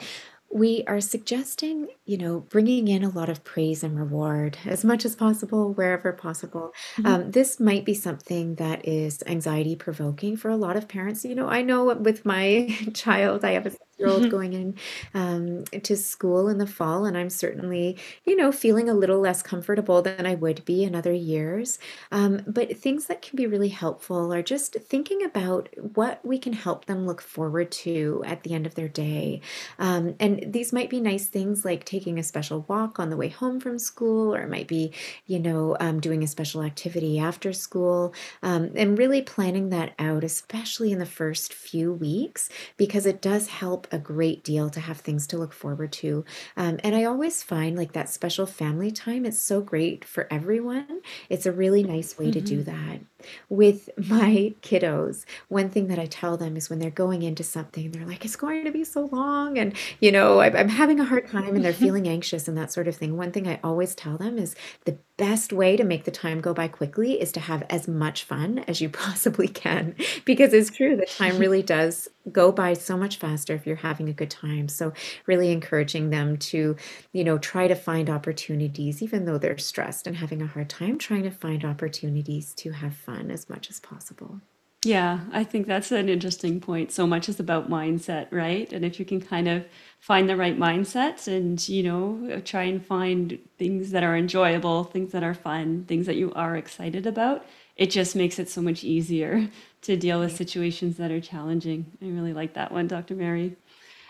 we 0.53 0.83
are 0.87 0.99
suggesting, 1.01 1.87
you 2.05 2.17
know, 2.17 2.41
bringing 2.41 2.87
in 2.87 3.03
a 3.03 3.09
lot 3.09 3.29
of 3.29 3.43
praise 3.43 3.83
and 3.83 3.97
reward 3.97 4.57
as 4.65 4.83
much 4.83 5.05
as 5.05 5.15
possible, 5.15 5.73
wherever 5.73 6.11
possible. 6.13 6.71
Mhm. 6.97 7.05
Um, 7.05 7.31
this 7.31 7.59
might 7.59 7.85
be 7.85 7.93
something 7.93 8.55
that 8.55 8.87
is 8.87 9.23
anxiety 9.27 9.75
provoking 9.75 10.35
for 10.37 10.49
a 10.49 10.57
lot 10.57 10.75
of 10.77 10.87
parents. 10.87 11.23
You 11.25 11.35
know, 11.35 11.47
I 11.47 11.61
know 11.61 11.93
with 11.95 12.25
my 12.25 12.67
child, 12.93 13.45
I 13.45 13.51
have 13.51 13.65
a 13.67 13.71
year 14.01 14.09
old 14.09 14.29
going 14.29 14.53
in 14.53 14.75
um, 15.13 15.63
to 15.83 15.95
school 15.95 16.47
in 16.49 16.57
the 16.57 16.67
fall, 16.67 17.05
and 17.05 17.17
I'm 17.17 17.29
certainly, 17.29 17.97
you 18.25 18.35
know, 18.35 18.51
feeling 18.51 18.89
a 18.89 18.93
little 18.93 19.19
less 19.19 19.41
comfortable 19.41 20.01
than 20.01 20.25
I 20.25 20.35
would 20.35 20.65
be 20.65 20.83
in 20.83 20.95
other 20.95 21.13
years. 21.13 21.79
Um, 22.11 22.41
but 22.47 22.77
things 22.77 23.05
that 23.05 23.21
can 23.21 23.37
be 23.37 23.47
really 23.47 23.69
helpful 23.69 24.33
are 24.33 24.41
just 24.43 24.73
thinking 24.75 25.23
about 25.23 25.69
what 25.95 26.23
we 26.25 26.37
can 26.39 26.53
help 26.53 26.85
them 26.85 27.05
look 27.05 27.21
forward 27.21 27.71
to 27.71 28.23
at 28.25 28.43
the 28.43 28.53
end 28.53 28.65
of 28.65 28.75
their 28.75 28.89
day. 28.89 29.41
Um, 29.79 30.15
and 30.19 30.51
these 30.53 30.73
might 30.73 30.89
be 30.89 30.99
nice 30.99 31.27
things 31.27 31.63
like 31.63 31.85
taking 31.85 32.17
a 32.19 32.23
special 32.23 32.65
walk 32.67 32.99
on 32.99 33.09
the 33.09 33.17
way 33.17 33.29
home 33.29 33.59
from 33.59 33.79
school, 33.79 34.33
or 34.33 34.41
it 34.41 34.49
might 34.49 34.67
be, 34.67 34.93
you 35.25 35.39
know, 35.39 35.77
um, 35.79 35.99
doing 35.99 36.23
a 36.23 36.27
special 36.27 36.63
activity 36.63 37.19
after 37.19 37.53
school, 37.53 38.13
um, 38.43 38.71
and 38.75 38.97
really 38.97 39.21
planning 39.21 39.69
that 39.69 39.93
out, 39.99 40.23
especially 40.23 40.91
in 40.91 40.99
the 40.99 41.05
first 41.05 41.53
few 41.53 41.93
weeks, 41.93 42.49
because 42.77 43.05
it 43.05 43.21
does 43.21 43.47
help 43.47 43.90
a 43.91 43.99
great 43.99 44.43
deal 44.43 44.69
to 44.71 44.79
have 44.79 44.99
things 44.99 45.27
to 45.27 45.37
look 45.37 45.53
forward 45.53 45.91
to. 45.93 46.23
Um, 46.57 46.79
and 46.83 46.95
I 46.95 47.03
always 47.05 47.43
find 47.43 47.77
like 47.77 47.93
that 47.93 48.09
special 48.09 48.45
family 48.45 48.91
time, 48.91 49.25
it's 49.25 49.39
so 49.39 49.61
great 49.61 50.05
for 50.05 50.27
everyone. 50.31 51.01
It's 51.29 51.45
a 51.45 51.51
really 51.51 51.83
nice 51.83 52.17
way 52.17 52.31
to 52.31 52.41
do 52.41 52.63
Mhm. 52.63 52.65
that. 52.65 53.01
With 53.49 53.89
my 53.97 54.53
kiddos, 54.61 55.25
one 55.47 55.69
thing 55.69 55.87
that 55.87 55.99
I 55.99 56.05
tell 56.05 56.37
them 56.37 56.57
is 56.57 56.69
when 56.69 56.79
they're 56.79 56.89
going 56.89 57.23
into 57.23 57.43
something, 57.43 57.91
they're 57.91 58.05
like, 58.05 58.25
it's 58.25 58.35
going 58.35 58.65
to 58.65 58.71
be 58.71 58.83
so 58.83 59.09
long. 59.11 59.57
And, 59.57 59.73
you 59.99 60.11
know, 60.11 60.41
I'm, 60.41 60.69
having 60.69 60.99
a 60.99 61.05
hard 61.05 61.27
time 61.27 61.55
and 61.55 61.63
they're 61.63 61.73
feeling 61.85 62.07
anxious 62.07 62.47
and 62.47 62.57
that 62.57 62.71
sort 62.71 62.87
of 62.87 62.95
thing. 62.95 63.17
One 63.17 63.31
thing 63.31 63.47
I 63.47 63.59
always 63.63 63.95
tell 63.95 64.17
them 64.17 64.37
is 64.37 64.55
the 64.85 64.97
best 65.17 65.53
way 65.53 65.77
to 65.77 65.83
make 65.83 66.05
the 66.05 66.11
time 66.11 66.41
go 66.41 66.53
by 66.53 66.67
quickly 66.67 67.21
is 67.21 67.31
to 67.31 67.39
have 67.39 67.63
as 67.69 67.87
much 67.87 68.23
fun 68.23 68.59
as 68.67 68.81
you 68.81 68.89
possibly 69.05 69.47
can. 69.47 69.95
Because 70.25 70.53
it's 70.53 70.71
true, 70.71 70.95
the 70.95 71.05
time 71.05 71.37
really 71.37 71.61
does 71.61 72.09
go 72.31 72.51
by 72.51 72.73
so 72.73 72.97
much 72.97 73.17
faster 73.17 73.53
if 73.53 73.65
you're 73.65 73.75
having 73.77 74.09
a 74.09 74.13
good 74.13 74.29
time. 74.29 74.67
So, 74.67 74.93
really 75.25 75.51
encouraging 75.51 76.09
them 76.09 76.37
to, 76.37 76.75
you 77.13 77.23
know, 77.23 77.37
try 77.37 77.67
to 77.67 77.75
find 77.75 78.09
opportunities, 78.09 79.01
even 79.01 79.25
though 79.25 79.37
they're 79.37 79.57
stressed 79.57 80.07
and 80.07 80.15
having 80.15 80.41
a 80.41 80.47
hard 80.47 80.69
time, 80.69 80.97
trying 80.97 81.23
to 81.23 81.31
find 81.31 81.65
opportunities 81.65 82.53
to 82.55 82.71
have 82.71 82.95
fun 82.95 83.10
as 83.31 83.49
much 83.49 83.69
as 83.69 83.79
possible. 83.79 84.39
Yeah, 84.83 85.19
I 85.31 85.43
think 85.43 85.67
that's 85.67 85.91
an 85.91 86.09
interesting 86.09 86.59
point. 86.59 86.91
So 86.91 87.05
much 87.05 87.29
is 87.29 87.39
about 87.39 87.69
mindset, 87.69 88.27
right? 88.31 88.71
And 88.73 88.83
if 88.83 88.99
you 88.99 89.05
can 89.05 89.21
kind 89.21 89.47
of 89.47 89.65
find 89.99 90.27
the 90.27 90.35
right 90.35 90.57
mindset 90.57 91.27
and, 91.27 91.67
you 91.69 91.83
know, 91.83 92.41
try 92.45 92.63
and 92.63 92.83
find 92.83 93.37
things 93.59 93.91
that 93.91 94.03
are 94.03 94.17
enjoyable, 94.17 94.83
things 94.83 95.11
that 95.11 95.21
are 95.21 95.35
fun, 95.35 95.85
things 95.85 96.07
that 96.07 96.15
you 96.15 96.33
are 96.33 96.57
excited 96.57 97.05
about, 97.05 97.45
it 97.75 97.91
just 97.91 98.15
makes 98.15 98.39
it 98.39 98.49
so 98.49 98.59
much 98.59 98.83
easier 98.83 99.49
to 99.83 99.95
deal 99.95 100.19
with 100.19 100.35
situations 100.35 100.97
that 100.97 101.11
are 101.11 101.21
challenging. 101.21 101.85
I 102.01 102.05
really 102.05 102.33
like 102.33 102.55
that 102.55 102.71
one, 102.71 102.87
Dr. 102.87 103.13
Mary. 103.13 103.57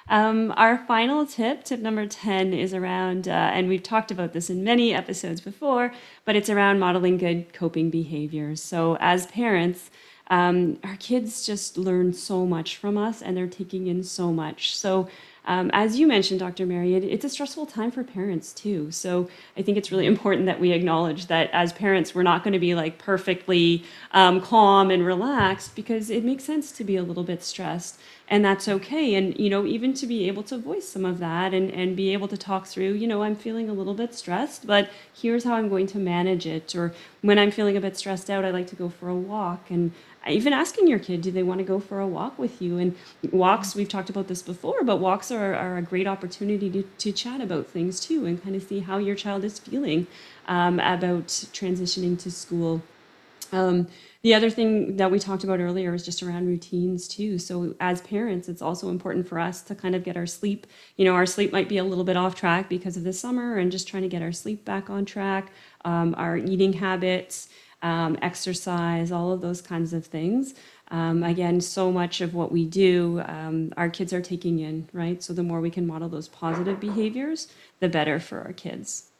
Um, 0.10 0.54
our 0.58 0.78
final 0.78 1.26
tip, 1.26 1.64
tip 1.64 1.80
number 1.80 2.06
10, 2.06 2.54
is 2.54 2.74
around, 2.74 3.28
uh, 3.28 3.32
and 3.32 3.68
we've 3.70 3.84
talked 3.84 4.12
about 4.12 4.34
this 4.34 4.50
in 4.50 4.64
many 4.64 4.94
episodes 4.94 5.42
before, 5.42 5.94
but 6.26 6.36
it's 6.36 6.50
around 6.50 6.80
modeling 6.80 7.18
good 7.18 7.54
coping 7.54 7.90
behaviors. 7.90 8.62
So, 8.62 8.98
as 9.00 9.28
parents, 9.28 9.90
um, 10.28 10.80
our 10.84 10.96
kids 10.96 11.46
just 11.46 11.78
learn 11.78 12.14
so 12.14 12.46
much 12.46 12.78
from 12.78 12.98
us 12.98 13.22
and 13.22 13.36
they're 13.36 13.48
taking 13.48 13.88
in 13.88 14.02
so 14.04 14.32
much. 14.32 14.76
So, 14.78 15.10
um, 15.46 15.72
as 15.74 16.00
you 16.00 16.08
mentioned, 16.08 16.40
Dr. 16.40 16.66
Mary, 16.66 16.96
it, 16.96 17.04
it's 17.04 17.26
a 17.26 17.30
stressful 17.30 17.66
time 17.66 17.92
for 17.92 18.04
parents 18.04 18.54
too. 18.54 18.92
So 18.92 19.28
I 19.58 19.62
think 19.62 19.78
it's 19.78 19.92
really 19.92 20.06
important 20.06 20.46
that 20.46 20.60
we 20.60 20.72
acknowledge 20.72 21.28
that 21.28 21.50
as 21.52 21.74
parents, 21.74 22.14
we're 22.14 22.24
not 22.24 22.44
going 22.44 22.54
to 22.54 22.60
be 22.60 22.76
like 22.76 22.98
perfectly 23.00 23.84
um, 24.12 24.40
calm 24.40 24.92
and 24.92 25.06
relaxed 25.06 25.76
because 25.76 26.10
it 26.10 26.24
makes 26.24 26.44
sense 26.44 26.72
to 26.74 26.84
be 26.84 26.96
a 26.96 27.04
little 27.04 27.24
bit 27.24 27.44
stressed 27.44 28.00
and 28.32 28.46
that's 28.46 28.70
okay. 28.70 29.16
And, 29.16 29.38
you 29.38 29.50
know, 29.50 29.66
even 29.66 29.94
to 29.96 30.08
be 30.08 30.26
able 30.30 30.42
to 30.44 30.58
voice 30.58 30.88
some 30.88 31.04
of 31.04 31.20
that 31.20 31.54
and, 31.54 31.70
and 31.70 31.98
be 31.98 32.14
able 32.14 32.30
to 32.30 32.38
talk 32.38 32.66
through, 32.66 32.94
you 32.94 33.06
know, 33.06 33.24
I'm 33.24 33.36
feeling 33.36 33.70
a 33.70 33.74
little 33.74 33.94
bit 33.94 34.16
stressed, 34.16 34.66
but 34.66 34.90
here's 35.14 35.44
how 35.44 35.56
I'm 35.56 35.68
going 35.68 35.86
to 35.88 35.98
manage 35.98 36.48
it. 36.48 36.74
Or 36.74 36.94
when 37.22 37.38
I'm 37.38 37.52
feeling 37.52 37.76
a 37.76 37.82
bit 37.82 37.98
stressed 37.98 38.30
out, 38.30 38.46
I 38.46 38.52
like 38.52 38.68
to 38.68 38.76
go 38.78 38.88
for 38.88 39.10
a 39.10 39.16
walk 39.16 39.70
and 39.70 39.92
even 40.26 40.54
asking 40.54 40.88
your 40.88 41.00
kid, 41.00 41.22
do 41.22 41.32
they 41.32 41.44
want 41.44 41.60
to 41.60 41.66
go 41.66 41.82
for 41.82 42.00
a 42.00 42.08
walk 42.08 42.40
with 42.40 42.62
you? 42.62 42.78
And 42.78 42.96
walks, 43.32 43.76
we've 43.76 43.90
talked 43.90 44.10
about 44.10 44.30
this 44.30 44.42
before, 44.42 44.82
but 44.86 44.98
walks 44.98 45.30
are, 45.30 45.54
are 45.54 45.76
a 45.76 45.82
great 45.82 46.08
opportunity 46.08 46.70
to, 46.70 46.84
to 46.84 47.12
chat 47.12 47.42
about 47.42 47.68
things 47.68 48.00
too 48.00 48.26
and 48.26 48.42
kind 48.42 48.56
of 48.56 48.64
see 48.64 48.80
how 48.80 48.98
your 48.98 49.16
child 49.16 49.44
is 49.44 49.60
feeling 49.60 50.08
um, 50.48 50.80
about 50.80 51.28
transitioning 51.28 52.18
to 52.20 52.32
school. 52.32 52.82
Um, 53.52 53.88
the 54.24 54.36
other 54.36 54.52
thing 54.52 54.98
that 54.98 55.10
we 55.10 55.18
talked 55.18 55.44
about 55.44 55.60
earlier 55.60 55.94
is 55.96 56.06
just 56.06 56.22
around 56.22 56.48
routines 56.48 57.08
too. 57.08 57.40
So 57.40 57.76
as 57.80 58.02
parents, 58.02 58.48
it's 58.48 58.62
also 58.62 58.90
important 58.90 59.28
for 59.28 59.40
us 59.40 59.62
to 59.64 59.76
kind 59.76 59.96
of 59.96 60.04
get 60.04 60.16
our 60.16 60.28
sleep. 60.28 60.68
You 60.96 61.06
know, 61.06 61.16
our 61.16 61.26
sleep 61.26 61.52
might 61.52 61.70
be 61.70 61.78
a 61.78 61.84
little 61.84 62.04
bit 62.04 62.18
off 62.18 62.36
track 62.36 62.70
because 62.70 62.98
of 62.98 63.04
the 63.04 63.14
summer, 63.14 63.58
and 63.58 63.72
just 63.72 63.88
trying 63.88 64.04
to 64.04 64.10
get 64.10 64.22
our 64.22 64.32
sleep 64.32 64.64
back 64.64 64.90
on 64.90 65.06
track, 65.06 65.52
um, 65.86 66.14
our 66.18 66.38
eating 66.38 66.74
habits, 66.74 67.50
um, 67.82 68.18
exercise, 68.22 69.12
all 69.12 69.32
of 69.32 69.42
those 69.42 69.62
kinds 69.62 69.92
of 69.94 70.06
things. 70.06 70.54
Um, 70.90 71.24
again, 71.24 71.62
so 71.62 71.92
much 71.92 72.22
of 72.22 72.36
what 72.36 72.52
we 72.52 72.66
do, 72.66 73.24
um, 73.26 73.74
our 73.78 73.90
kids 73.90 74.14
are 74.14 74.22
taking 74.22 74.60
in, 74.60 74.90
right? 74.94 75.24
So 75.24 75.34
the 75.34 75.42
more 75.42 75.62
we 75.62 75.72
can 75.72 75.88
model 75.88 76.10
those 76.10 76.28
positive 76.28 76.80
behaviors, 76.80 77.48
the 77.80 77.90
better 77.90 78.20
for 78.20 78.42
our 78.42 78.54
kids. 78.54 79.11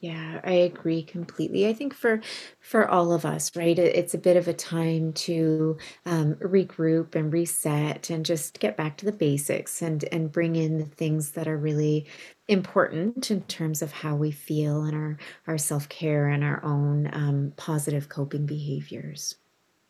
Yeah, 0.00 0.40
I 0.44 0.52
agree 0.52 1.02
completely. 1.02 1.66
I 1.68 1.74
think 1.74 1.92
for 1.94 2.22
for 2.58 2.88
all 2.88 3.12
of 3.12 3.26
us, 3.26 3.54
right, 3.54 3.78
it, 3.78 3.94
it's 3.94 4.14
a 4.14 4.18
bit 4.18 4.36
of 4.38 4.48
a 4.48 4.54
time 4.54 5.12
to 5.12 5.76
um, 6.06 6.36
regroup 6.36 7.14
and 7.14 7.30
reset 7.32 8.08
and 8.08 8.24
just 8.24 8.60
get 8.60 8.76
back 8.78 8.96
to 8.98 9.04
the 9.04 9.12
basics 9.12 9.82
and 9.82 10.02
and 10.10 10.32
bring 10.32 10.56
in 10.56 10.78
the 10.78 10.86
things 10.86 11.32
that 11.32 11.46
are 11.46 11.58
really 11.58 12.06
important 12.48 13.30
in 13.30 13.42
terms 13.42 13.82
of 13.82 13.92
how 13.92 14.16
we 14.16 14.30
feel 14.30 14.82
and 14.84 14.96
our 14.96 15.18
our 15.46 15.58
self 15.58 15.88
care 15.90 16.28
and 16.28 16.44
our 16.44 16.64
own 16.64 17.10
um, 17.12 17.52
positive 17.56 18.08
coping 18.08 18.46
behaviors. 18.46 19.36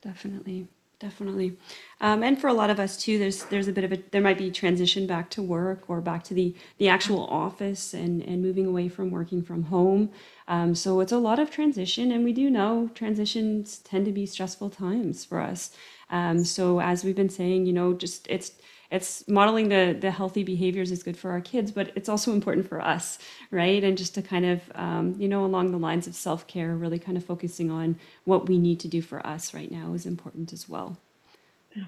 Definitely, 0.02 0.68
definitely. 1.00 1.56
Um, 2.00 2.22
and 2.22 2.40
for 2.40 2.46
a 2.46 2.52
lot 2.52 2.70
of 2.70 2.78
us 2.78 2.96
too, 2.96 3.18
there's 3.18 3.44
there's 3.44 3.66
a 3.66 3.72
bit 3.72 3.84
of 3.84 3.92
a 3.92 3.96
there 4.12 4.20
might 4.20 4.38
be 4.38 4.50
transition 4.50 5.06
back 5.06 5.30
to 5.30 5.42
work 5.42 5.84
or 5.88 6.00
back 6.00 6.22
to 6.24 6.34
the 6.34 6.54
the 6.78 6.88
actual 6.88 7.24
office 7.26 7.94
and 7.94 8.22
and 8.22 8.42
moving 8.42 8.66
away 8.66 8.88
from 8.88 9.10
working 9.10 9.42
from 9.42 9.64
home. 9.64 10.10
Um, 10.46 10.74
so 10.74 11.00
it's 11.00 11.12
a 11.12 11.18
lot 11.18 11.38
of 11.38 11.50
transition, 11.50 12.12
and 12.12 12.24
we 12.24 12.32
do 12.32 12.50
know 12.50 12.90
transitions 12.94 13.78
tend 13.78 14.04
to 14.06 14.12
be 14.12 14.26
stressful 14.26 14.70
times 14.70 15.24
for 15.24 15.40
us. 15.40 15.72
Um, 16.10 16.44
so 16.44 16.80
as 16.80 17.04
we've 17.04 17.16
been 17.16 17.28
saying, 17.28 17.66
you 17.66 17.72
know, 17.72 17.94
just 17.94 18.26
it's 18.28 18.52
it's 18.90 19.26
modeling 19.28 19.68
the 19.68 19.96
the 19.98 20.10
healthy 20.10 20.42
behaviors 20.42 20.90
is 20.90 21.02
good 21.02 21.16
for 21.16 21.30
our 21.30 21.40
kids, 21.40 21.70
but 21.70 21.92
it's 21.94 22.08
also 22.08 22.32
important 22.32 22.68
for 22.68 22.80
us, 22.80 23.18
right? 23.50 23.82
And 23.84 23.96
just 23.96 24.14
to 24.16 24.22
kind 24.22 24.46
of 24.46 24.60
um, 24.74 25.14
you 25.18 25.28
know 25.28 25.44
along 25.44 25.70
the 25.70 25.78
lines 25.78 26.06
of 26.06 26.14
self 26.14 26.46
care, 26.46 26.74
really 26.74 26.98
kind 26.98 27.16
of 27.16 27.24
focusing 27.24 27.70
on 27.70 27.96
what 28.24 28.48
we 28.48 28.58
need 28.58 28.80
to 28.80 28.88
do 28.88 29.02
for 29.02 29.24
us 29.26 29.54
right 29.54 29.70
now 29.70 29.94
is 29.94 30.06
important 30.06 30.52
as 30.52 30.68
well. 30.68 30.98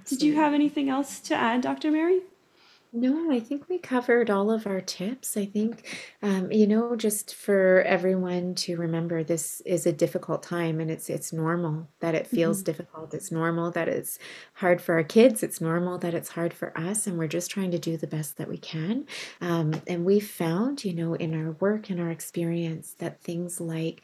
Did 0.07 0.23
you 0.23 0.35
have 0.37 0.55
anything 0.55 0.89
else 0.89 1.19
to 1.21 1.35
add, 1.35 1.61
Dr. 1.61 1.91
Mary? 1.91 2.21
No, 2.95 3.31
I 3.33 3.41
think 3.41 3.71
we 3.71 3.79
covered 3.79 4.29
all 4.29 4.51
of 4.51 4.67
our 4.67 4.83
tips. 4.83 5.35
I 5.39 5.47
think, 5.47 5.97
um, 6.21 6.53
you 6.53 6.67
know, 6.67 6.95
just 6.95 7.35
for 7.35 7.81
everyone 7.87 8.55
to 8.57 8.77
remember, 8.77 9.25
this 9.25 9.63
is 9.63 9.87
a 9.87 9.95
difficult 9.95 10.43
time, 10.43 10.79
and 10.79 10.91
it's 10.91 11.09
it's 11.09 11.33
normal 11.33 11.89
that 12.01 12.15
it 12.15 12.27
feels 12.27 12.63
hmm 12.63 12.63
difficult. 12.63 13.15
It's 13.15 13.33
normal 13.33 13.71
that 13.71 13.89
it's 13.89 14.19
hard 14.55 14.83
for 14.83 14.95
our 14.97 15.05
kids. 15.05 15.43
It's 15.43 15.59
normal 15.59 15.97
that 16.01 16.13
it's 16.13 16.29
hard 16.29 16.53
for 16.53 16.77
us, 16.79 17.07
and 17.07 17.17
we're 17.17 17.29
just 17.29 17.51
trying 17.51 17.71
to 17.71 17.79
do 17.79 17.97
the 17.97 18.07
best 18.07 18.37
that 18.37 18.49
we 18.49 18.59
can. 18.59 19.07
Um, 19.41 19.81
and 19.87 20.05
we 20.05 20.21
found, 20.21 20.85
you 20.85 20.93
know, 20.93 21.15
in 21.15 21.33
our 21.35 21.53
work 21.53 21.89
and 21.89 21.99
our 21.99 22.11
experience 22.11 22.93
that 22.99 23.23
things 23.23 23.59
like 23.59 24.03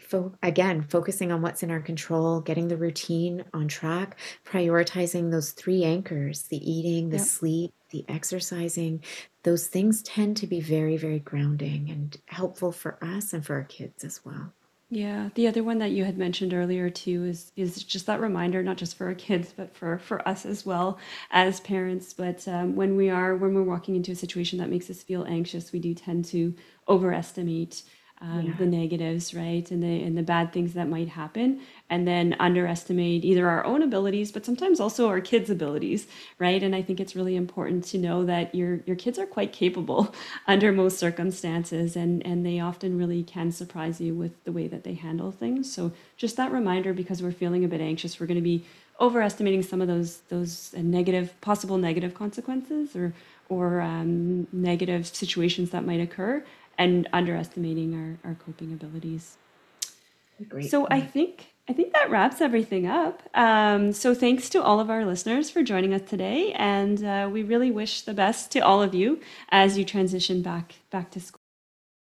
Fo- 0.00 0.34
again, 0.42 0.82
focusing 0.82 1.30
on 1.30 1.42
what's 1.42 1.62
in 1.62 1.70
our 1.70 1.80
control, 1.80 2.40
getting 2.40 2.68
the 2.68 2.76
routine 2.76 3.44
on 3.52 3.68
track, 3.68 4.18
prioritizing 4.44 5.30
those 5.30 5.52
three 5.52 5.84
anchors 5.84 6.44
the 6.44 6.56
eating, 6.70 7.10
the 7.10 7.18
Yep. 7.18 7.18
sleep, 7.18 7.72
the 7.90 8.04
exercising 8.08 9.02
those 9.42 9.66
things 9.66 10.02
tend 10.02 10.36
to 10.38 10.46
be 10.46 10.60
very, 10.60 10.96
very 10.96 11.18
grounding 11.18 11.90
and 11.90 12.16
helpful 12.26 12.72
for 12.72 13.02
us 13.02 13.32
and 13.32 13.44
for 13.44 13.54
our 13.54 13.64
kids 13.64 14.04
as 14.04 14.20
well. 14.24 14.52
Yeah, 14.92 15.28
the 15.36 15.46
other 15.46 15.62
one 15.62 15.78
that 15.78 15.92
you 15.92 16.04
had 16.04 16.18
mentioned 16.18 16.52
earlier 16.52 16.90
too 16.90 17.24
is 17.24 17.52
is 17.54 17.84
just 17.84 18.06
that 18.06 18.20
reminder, 18.20 18.60
not 18.60 18.76
just 18.76 18.96
for 18.96 19.06
our 19.06 19.14
kids, 19.14 19.54
but 19.56 19.74
for 19.76 19.98
for 19.98 20.26
us 20.26 20.44
as 20.44 20.66
well 20.66 20.98
as 21.30 21.60
parents. 21.60 22.12
But 22.12 22.46
um, 22.48 22.74
when 22.74 22.96
we 22.96 23.08
are 23.08 23.36
when 23.36 23.54
we're 23.54 23.62
walking 23.62 23.94
into 23.94 24.10
a 24.10 24.16
situation 24.16 24.58
that 24.58 24.68
makes 24.68 24.90
us 24.90 25.04
feel 25.04 25.24
anxious, 25.24 25.70
we 25.70 25.78
do 25.78 25.94
tend 25.94 26.24
to 26.26 26.54
overestimate 26.88 27.84
um, 28.22 28.46
Yeah. 28.46 28.52
the 28.58 28.66
negatives, 28.66 29.32
right, 29.34 29.70
and 29.70 29.82
the 29.82 30.02
and 30.02 30.16
the 30.16 30.22
bad 30.22 30.52
things 30.52 30.74
that 30.74 30.88
might 30.88 31.08
happen, 31.08 31.60
and 31.88 32.06
then 32.06 32.36
underestimate 32.38 33.24
either 33.24 33.48
our 33.48 33.64
own 33.64 33.82
abilities, 33.82 34.30
but 34.30 34.44
sometimes 34.44 34.78
also 34.78 35.08
our 35.08 35.20
kids' 35.20 35.48
abilities, 35.50 36.06
right? 36.38 36.62
And 36.62 36.74
I 36.76 36.82
think 36.82 37.00
it's 37.00 37.16
really 37.16 37.34
important 37.36 37.84
to 37.84 37.98
know 37.98 38.24
that 38.26 38.54
your 38.54 38.80
your 38.86 38.96
kids 38.96 39.18
are 39.18 39.26
quite 39.26 39.52
capable 39.52 40.14
under 40.46 40.70
most 40.72 40.98
circumstances, 40.98 41.96
and 41.96 42.24
and 42.26 42.44
they 42.44 42.60
often 42.60 42.98
really 42.98 43.22
can 43.22 43.52
surprise 43.52 44.00
you 44.00 44.14
with 44.14 44.42
the 44.44 44.52
way 44.52 44.66
that 44.68 44.84
they 44.84 44.94
handle 44.94 45.32
things. 45.32 45.72
So 45.72 45.92
just 46.16 46.36
that 46.36 46.52
reminder, 46.52 46.92
because 46.92 47.22
we're 47.22 47.32
feeling 47.32 47.64
a 47.64 47.68
bit 47.68 47.80
anxious, 47.80 48.20
we're 48.20 48.26
going 48.26 48.36
to 48.36 48.42
be 48.42 48.64
overestimating 49.00 49.62
some 49.62 49.80
of 49.80 49.88
those 49.88 50.18
those 50.28 50.74
uh, 50.76 50.82
negative 50.82 51.40
possible 51.40 51.78
negative 51.78 52.14
consequences 52.14 52.94
or 52.94 53.14
or 53.48 53.80
um, 53.80 54.46
negative 54.52 55.06
situations 55.06 55.70
that 55.70 55.84
might 55.84 56.00
occur 56.00 56.44
and 56.80 57.06
underestimating 57.12 57.94
our, 57.94 58.30
our 58.30 58.36
coping 58.36 58.72
abilities. 58.72 59.36
Great 60.48 60.70
So 60.70 60.88
I 60.90 61.02
think 61.02 61.48
I 61.68 61.74
think 61.74 61.92
that 61.92 62.10
wraps 62.10 62.40
everything 62.40 62.86
up. 62.86 63.22
Um, 63.34 63.92
so 63.92 64.14
thanks 64.14 64.48
to 64.50 64.62
all 64.62 64.80
of 64.80 64.90
our 64.90 65.04
listeners 65.04 65.50
for 65.50 65.62
joining 65.62 65.92
us 65.92 66.08
today, 66.08 66.52
and 66.54 67.04
uh, 67.04 67.28
we 67.30 67.42
really 67.42 67.70
wish 67.70 68.02
the 68.02 68.14
best 68.14 68.50
to 68.52 68.60
all 68.60 68.82
of 68.82 68.94
you 68.94 69.20
as 69.50 69.76
you 69.76 69.84
transition 69.84 70.40
back 70.40 70.76
back 70.90 71.10
to 71.12 71.20
school. 71.20 71.39